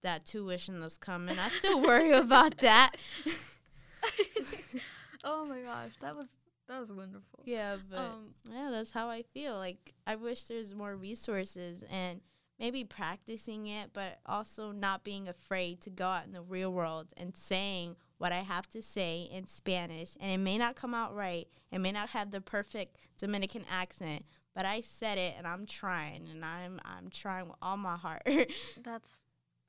that 0.03 0.25
tuition 0.25 0.79
that's 0.79 0.97
coming. 0.97 1.37
I 1.37 1.49
still 1.49 1.83
worry 1.83 2.13
about 2.27 2.59
that. 2.59 2.93
oh 5.25 5.45
my 5.45 5.61
gosh, 5.63 5.91
that 6.01 6.17
was 6.17 6.37
that 6.71 6.79
was 6.79 6.93
wonderful. 6.93 7.41
Yeah, 7.45 7.77
but 7.91 7.99
um, 7.99 8.35
yeah, 8.51 8.71
that's 8.71 8.93
how 8.93 9.09
I 9.09 9.23
feel. 9.23 9.57
Like 9.57 9.93
I 10.07 10.15
wish 10.15 10.45
there's 10.45 10.75
more 10.75 10.95
resources 10.97 11.83
and 11.91 12.21
maybe 12.61 12.85
practicing 12.85 13.67
it, 13.67 13.91
but 13.93 14.19
also 14.25 14.71
not 14.71 15.03
being 15.03 15.27
afraid 15.29 15.81
to 15.81 15.91
go 15.91 16.07
out 16.07 16.27
in 16.27 16.33
the 16.33 16.43
real 16.43 16.73
world 16.73 17.09
and 17.17 17.37
saying 17.37 17.97
what 18.19 18.33
I 18.33 18.41
have 18.41 18.69
to 18.71 18.83
say 18.83 19.29
in 19.33 19.49
Spanish. 19.49 20.17
And 20.21 20.31
it 20.31 20.39
may 20.39 20.59
not 20.59 20.77
come 20.77 20.95
out 20.95 21.15
right, 21.15 21.49
it 21.73 21.81
may 21.81 21.91
not 21.91 22.11
have 22.11 22.31
the 22.31 22.41
perfect 22.41 22.99
Dominican 23.19 23.65
accent, 23.69 24.25
but 24.55 24.65
I 24.65 24.81
said 24.81 25.19
it 25.19 25.35
and 25.37 25.49
I'm 25.49 25.67
trying 25.67 26.23
and 26.31 26.45
I'm 26.45 26.81
I'm 26.85 27.11
trying 27.11 27.49
with 27.49 27.57
all 27.61 27.79
my 27.79 27.97
heart. 27.97 28.23
That's 28.83 29.23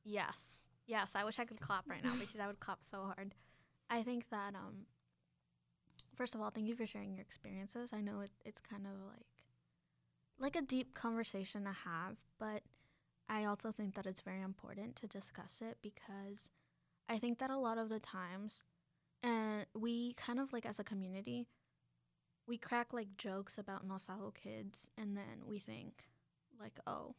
yes. 0.04 0.66
Yes, 0.86 1.14
I 1.16 1.24
wish 1.24 1.40
I 1.40 1.46
could 1.46 1.62
clap 1.62 1.90
right 1.90 2.04
now 2.04 2.14
because 2.20 2.40
I 2.40 2.46
would 2.46 2.60
clap 2.60 2.84
so 2.84 3.12
hard. 3.16 3.34
I 3.90 4.04
think 4.04 4.30
that 4.30 4.54
um 4.54 4.86
first 6.22 6.36
of 6.36 6.42
all, 6.42 6.52
thank 6.52 6.68
you 6.68 6.76
for 6.76 6.86
sharing 6.86 7.16
your 7.16 7.24
experiences. 7.24 7.90
I 7.92 8.02
know 8.02 8.20
it, 8.20 8.30
it's 8.46 8.62
kind 8.62 8.86
of 8.86 8.92
like 9.08 9.26
like 10.40 10.56
a 10.56 10.62
deep 10.62 10.94
conversation 10.94 11.64
to 11.64 11.72
have, 11.72 12.18
but 12.40 12.62
I 13.28 13.46
also 13.46 13.72
think 13.72 13.96
that 13.96 14.06
it's 14.06 14.22
very 14.22 14.44
important 14.44 14.96
to 14.98 15.08
discuss 15.08 15.58
it 15.62 15.78
because 15.82 16.52
I 17.10 17.18
think 17.18 17.40
that 17.40 17.50
a 17.50 17.58
lot 17.58 17.80
of 17.80 17.90
the 17.90 18.00
times, 18.00 18.62
and 19.24 19.66
we 19.74 20.14
kind 20.14 20.40
of 20.40 20.54
like 20.54 20.68
as 20.68 20.80
a 20.80 20.84
community, 20.84 21.48
we 22.46 22.56
crack 22.56 22.94
like 22.94 23.18
jokes 23.18 23.58
about 23.58 23.88
no 23.88 23.98
sabo 23.98 24.30
kids, 24.30 24.92
and 25.00 25.18
then 25.18 25.48
we 25.48 25.58
think, 25.58 26.04
like, 26.60 26.80
oh, 26.86 27.16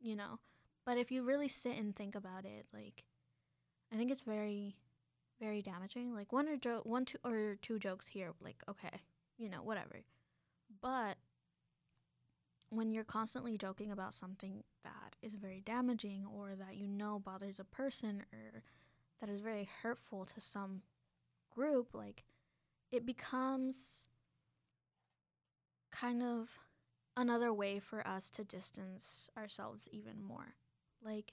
you 0.00 0.16
know. 0.16 0.40
But 0.84 0.98
if 0.98 1.12
you 1.12 1.22
really 1.22 1.48
sit 1.48 1.76
and 1.78 1.94
think 1.94 2.16
about 2.16 2.44
it, 2.44 2.66
like, 2.74 3.04
I 3.92 3.96
think 3.96 4.10
it's 4.10 4.22
very, 4.22 4.74
very 5.40 5.62
damaging. 5.62 6.14
Like 6.14 6.32
one 6.32 6.48
or 6.48 6.56
jo- 6.56 6.82
one 6.84 7.04
two 7.04 7.18
or 7.24 7.56
two 7.62 7.78
jokes 7.78 8.08
here, 8.08 8.32
like 8.42 8.62
okay, 8.68 9.00
you 9.38 9.48
know, 9.48 9.62
whatever. 9.62 10.02
But 10.80 11.16
when 12.68 12.90
you're 12.90 13.04
constantly 13.04 13.58
joking 13.58 13.90
about 13.90 14.14
something 14.14 14.62
that 14.84 15.16
is 15.22 15.34
very 15.34 15.60
damaging 15.60 16.24
or 16.24 16.54
that 16.54 16.76
you 16.76 16.86
know 16.86 17.18
bothers 17.18 17.58
a 17.58 17.64
person 17.64 18.22
or 18.32 18.62
that 19.20 19.28
is 19.28 19.40
very 19.40 19.68
hurtful 19.82 20.24
to 20.24 20.40
some 20.40 20.82
group, 21.54 21.88
like 21.92 22.24
it 22.92 23.04
becomes 23.04 24.08
kind 25.90 26.22
of 26.22 26.60
another 27.16 27.52
way 27.52 27.78
for 27.78 28.06
us 28.06 28.30
to 28.30 28.44
distance 28.44 29.30
ourselves 29.36 29.88
even 29.90 30.22
more. 30.22 30.54
Like 31.04 31.32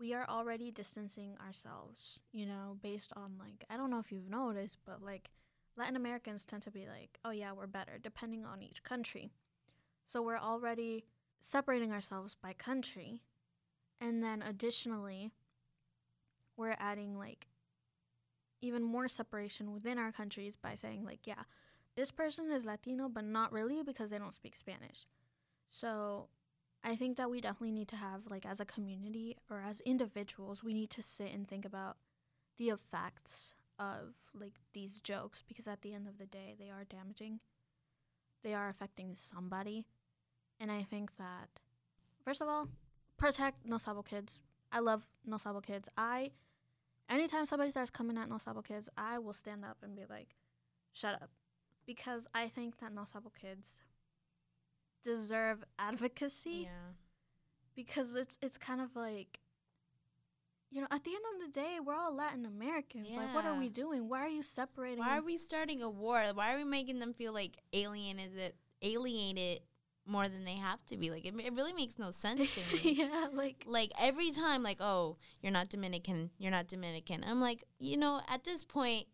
we 0.00 0.14
are 0.14 0.24
already 0.28 0.70
distancing 0.70 1.36
ourselves, 1.46 2.20
you 2.32 2.46
know, 2.46 2.78
based 2.82 3.12
on 3.14 3.34
like 3.38 3.64
I 3.68 3.76
don't 3.76 3.90
know 3.90 3.98
if 3.98 4.10
you've 4.10 4.30
noticed, 4.30 4.78
but 4.86 5.02
like 5.02 5.30
Latin 5.76 5.96
Americans 5.96 6.46
tend 6.46 6.62
to 6.62 6.70
be 6.70 6.86
like, 6.86 7.20
"Oh 7.24 7.30
yeah, 7.30 7.52
we're 7.52 7.66
better," 7.66 7.98
depending 8.02 8.44
on 8.44 8.62
each 8.62 8.82
country. 8.82 9.30
So 10.06 10.22
we're 10.22 10.38
already 10.38 11.04
separating 11.38 11.92
ourselves 11.92 12.34
by 12.42 12.54
country. 12.54 13.20
And 14.00 14.24
then 14.24 14.42
additionally, 14.42 15.30
we're 16.56 16.76
adding 16.78 17.18
like 17.18 17.48
even 18.62 18.82
more 18.82 19.08
separation 19.08 19.72
within 19.72 19.98
our 19.98 20.12
countries 20.12 20.56
by 20.56 20.74
saying 20.74 21.04
like 21.04 21.26
yeah 21.26 21.44
this 21.96 22.10
person 22.10 22.50
is 22.52 22.66
latino 22.66 23.08
but 23.08 23.24
not 23.24 23.52
really 23.52 23.82
because 23.82 24.10
they 24.10 24.18
don't 24.18 24.34
speak 24.34 24.54
spanish 24.54 25.06
so 25.68 26.28
i 26.82 26.96
think 26.96 27.16
that 27.16 27.30
we 27.30 27.40
definitely 27.40 27.72
need 27.72 27.88
to 27.88 27.96
have 27.96 28.22
like 28.30 28.46
as 28.46 28.60
a 28.60 28.64
community 28.64 29.36
or 29.50 29.60
as 29.60 29.80
individuals 29.82 30.64
we 30.64 30.74
need 30.74 30.90
to 30.90 31.02
sit 31.02 31.32
and 31.32 31.48
think 31.48 31.64
about 31.64 31.96
the 32.58 32.68
effects 32.68 33.54
of 33.78 34.14
like 34.38 34.52
these 34.74 35.00
jokes 35.00 35.42
because 35.48 35.66
at 35.66 35.80
the 35.80 35.94
end 35.94 36.06
of 36.06 36.18
the 36.18 36.26
day 36.26 36.54
they 36.58 36.68
are 36.68 36.84
damaging. 36.84 37.40
They 38.44 38.52
are 38.52 38.68
affecting 38.68 39.14
somebody. 39.14 39.86
And 40.60 40.70
i 40.70 40.82
think 40.82 41.16
that 41.16 41.48
first 42.22 42.42
of 42.42 42.48
all 42.48 42.68
protect 43.16 43.64
no 43.64 43.78
sabo 43.78 44.02
kids. 44.02 44.38
I 44.70 44.80
love 44.80 45.08
no 45.24 45.38
sabo 45.38 45.60
kids. 45.60 45.88
I 45.96 46.32
anytime 47.08 47.46
somebody 47.46 47.70
starts 47.70 47.90
coming 47.90 48.16
at 48.16 48.28
No 48.28 48.38
Sabo 48.38 48.62
kids, 48.62 48.88
I 48.96 49.18
will 49.18 49.32
stand 49.32 49.64
up 49.64 49.78
and 49.82 49.96
be 49.96 50.04
like, 50.08 50.36
shut 50.92 51.14
up. 51.14 51.30
Because 51.84 52.28
I 52.34 52.48
think 52.48 52.78
that 52.78 52.94
No 52.94 53.04
Sabo 53.04 53.30
kids 53.30 53.82
deserve 55.02 55.64
advocacy. 55.78 56.68
Yeah. 56.68 56.94
Because 57.74 58.14
it's 58.14 58.36
it's 58.42 58.58
kind 58.58 58.80
of 58.80 58.94
like 58.94 59.40
you 60.72 60.80
know, 60.80 60.86
at 60.90 61.02
the 61.02 61.10
end 61.10 61.24
of 61.34 61.46
the 61.46 61.60
day, 61.60 61.78
we're 61.84 61.96
all 61.96 62.14
Latin 62.14 62.46
Americans. 62.46 63.08
Yeah. 63.10 63.18
Like, 63.18 63.34
what 63.34 63.44
are 63.44 63.58
we 63.58 63.68
doing? 63.68 64.08
Why 64.08 64.20
are 64.20 64.28
you 64.28 64.44
separating? 64.44 65.00
Why 65.00 65.18
are 65.18 65.22
we 65.22 65.36
starting 65.36 65.82
a 65.82 65.90
war? 65.90 66.22
Why 66.32 66.54
are 66.54 66.58
we 66.58 66.64
making 66.64 67.00
them 67.00 67.12
feel 67.12 67.32
like 67.32 67.58
alienated, 67.72 68.54
alienated 68.80 69.62
more 70.06 70.28
than 70.28 70.44
they 70.44 70.56
have 70.56 70.84
to 70.86 70.96
be. 70.96 71.10
Like 71.10 71.24
it, 71.24 71.34
it 71.38 71.52
really 71.54 71.72
makes 71.72 71.98
no 71.98 72.10
sense 72.10 72.52
to 72.54 72.60
me. 72.72 72.92
yeah, 72.98 73.28
like 73.32 73.64
like 73.66 73.92
every 73.98 74.30
time, 74.30 74.62
like 74.62 74.80
oh, 74.80 75.16
you're 75.40 75.52
not 75.52 75.68
Dominican, 75.68 76.30
you're 76.38 76.50
not 76.50 76.68
Dominican. 76.68 77.24
I'm 77.26 77.40
like, 77.40 77.64
you 77.78 77.96
know, 77.96 78.20
at 78.28 78.44
this 78.44 78.64
point, 78.64 79.06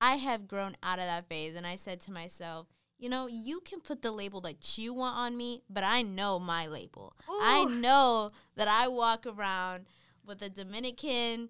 I 0.00 0.16
have 0.16 0.48
grown 0.48 0.76
out 0.82 0.98
of 0.98 1.06
that 1.06 1.28
phase, 1.28 1.54
and 1.54 1.66
I 1.66 1.76
said 1.76 2.00
to 2.02 2.12
myself, 2.12 2.66
you 3.00 3.08
know, 3.08 3.26
you 3.26 3.60
can 3.60 3.80
put 3.80 4.02
the 4.02 4.12
label 4.12 4.42
that 4.42 4.76
you 4.78 4.92
want 4.92 5.16
on 5.16 5.36
me, 5.36 5.62
but 5.70 5.82
I 5.82 6.02
know 6.02 6.38
my 6.38 6.66
label. 6.66 7.14
Ooh. 7.28 7.40
I 7.42 7.64
know 7.64 8.28
that 8.56 8.68
I 8.68 8.88
walk 8.88 9.24
around 9.26 9.86
with 10.26 10.42
a 10.42 10.50
Dominican 10.50 11.48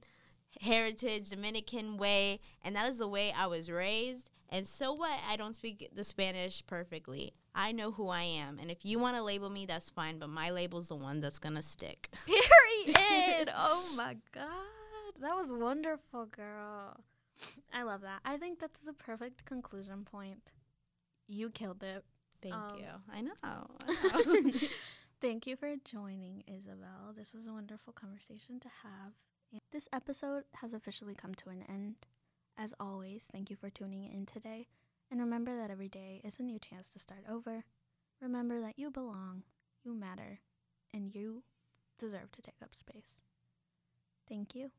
heritage, 0.61 1.31
Dominican 1.31 1.97
way, 1.97 2.39
and 2.63 2.77
that 2.77 2.89
is 2.89 2.99
the 2.99 3.09
way 3.09 3.33
I 3.37 3.49
was 3.49 3.69
raised. 3.69 4.31
And 4.49 4.67
so 4.67 4.93
what? 4.93 5.19
I 5.29 5.37
don't 5.37 5.57
speak 5.57 5.91
the 5.93 6.05
Spanish 6.05 6.65
perfectly. 6.67 7.33
I 7.55 7.73
know 7.73 7.91
who 7.91 8.09
I 8.09 8.23
am. 8.23 8.61
And 8.61 8.71
if 8.71 8.85
you 8.85 9.01
want 9.01 9.17
to 9.17 9.23
label 9.23 9.51
me, 9.51 9.67
that's 9.67 9.91
fine. 9.91 10.19
But 10.19 10.29
my 10.29 10.51
label's 10.51 10.89
the 10.89 10.95
one 10.95 11.21
that's 11.21 11.39
going 11.41 11.57
to 11.57 11.63
stick. 11.63 12.09
Period. 12.27 13.51
oh 13.57 13.93
my 13.97 14.17
God. 14.33 14.47
That 15.21 15.35
was 15.35 15.53
wonderful, 15.53 16.27
girl. 16.27 16.97
I 17.73 17.83
love 17.83 18.03
that. 18.03 18.21
I 18.25 18.37
think 18.37 18.61
that's 18.61 18.81
the 18.81 18.93
perfect 18.93 19.45
conclusion 19.45 20.05
point. 20.05 20.53
You 21.33 21.51
killed 21.51 21.83
it. 21.85 22.05
Thank 22.43 22.55
Um, 22.55 22.79
you. 22.79 22.87
I 23.13 23.21
know. 23.21 23.33
I 23.45 24.23
know. 24.43 24.53
Thank 25.21 25.47
you 25.47 25.55
for 25.55 25.75
joining, 25.85 26.43
Isabel. 26.49 27.15
This 27.17 27.33
was 27.33 27.47
a 27.47 27.53
wonderful 27.53 27.93
conversation 27.93 28.59
to 28.61 28.69
have. 28.83 29.13
This 29.71 29.89
episode 29.93 30.45
has 30.57 30.75
officially 30.75 31.15
come 31.15 31.35
to 31.37 31.51
an 31.51 31.63
end. 31.69 31.95
As 32.59 32.75
always, 32.81 33.29
thank 33.31 33.49
you 33.51 33.57
for 33.57 33.71
tuning 33.71 34.05
in 34.13 34.27
today. 34.27 34.67
And 35.11 35.21
remember 35.21 35.57
that 35.57 35.71
every 35.71 35.89
day 35.89 36.21
is 36.25 36.39
a 36.41 36.43
new 36.43 36.59
chance 36.59 36.89
to 36.91 36.99
start 36.99 37.21
over. 37.31 37.65
Remember 38.21 38.61
that 38.61 38.79
you 38.79 38.91
belong, 38.91 39.43
you 39.85 39.95
matter, 39.95 40.41
and 40.93 41.15
you 41.15 41.43
deserve 41.99 42.33
to 42.33 42.43
take 42.43 42.61
up 42.63 42.75
space. 42.75 43.21
Thank 44.29 44.55
you. 44.55 44.71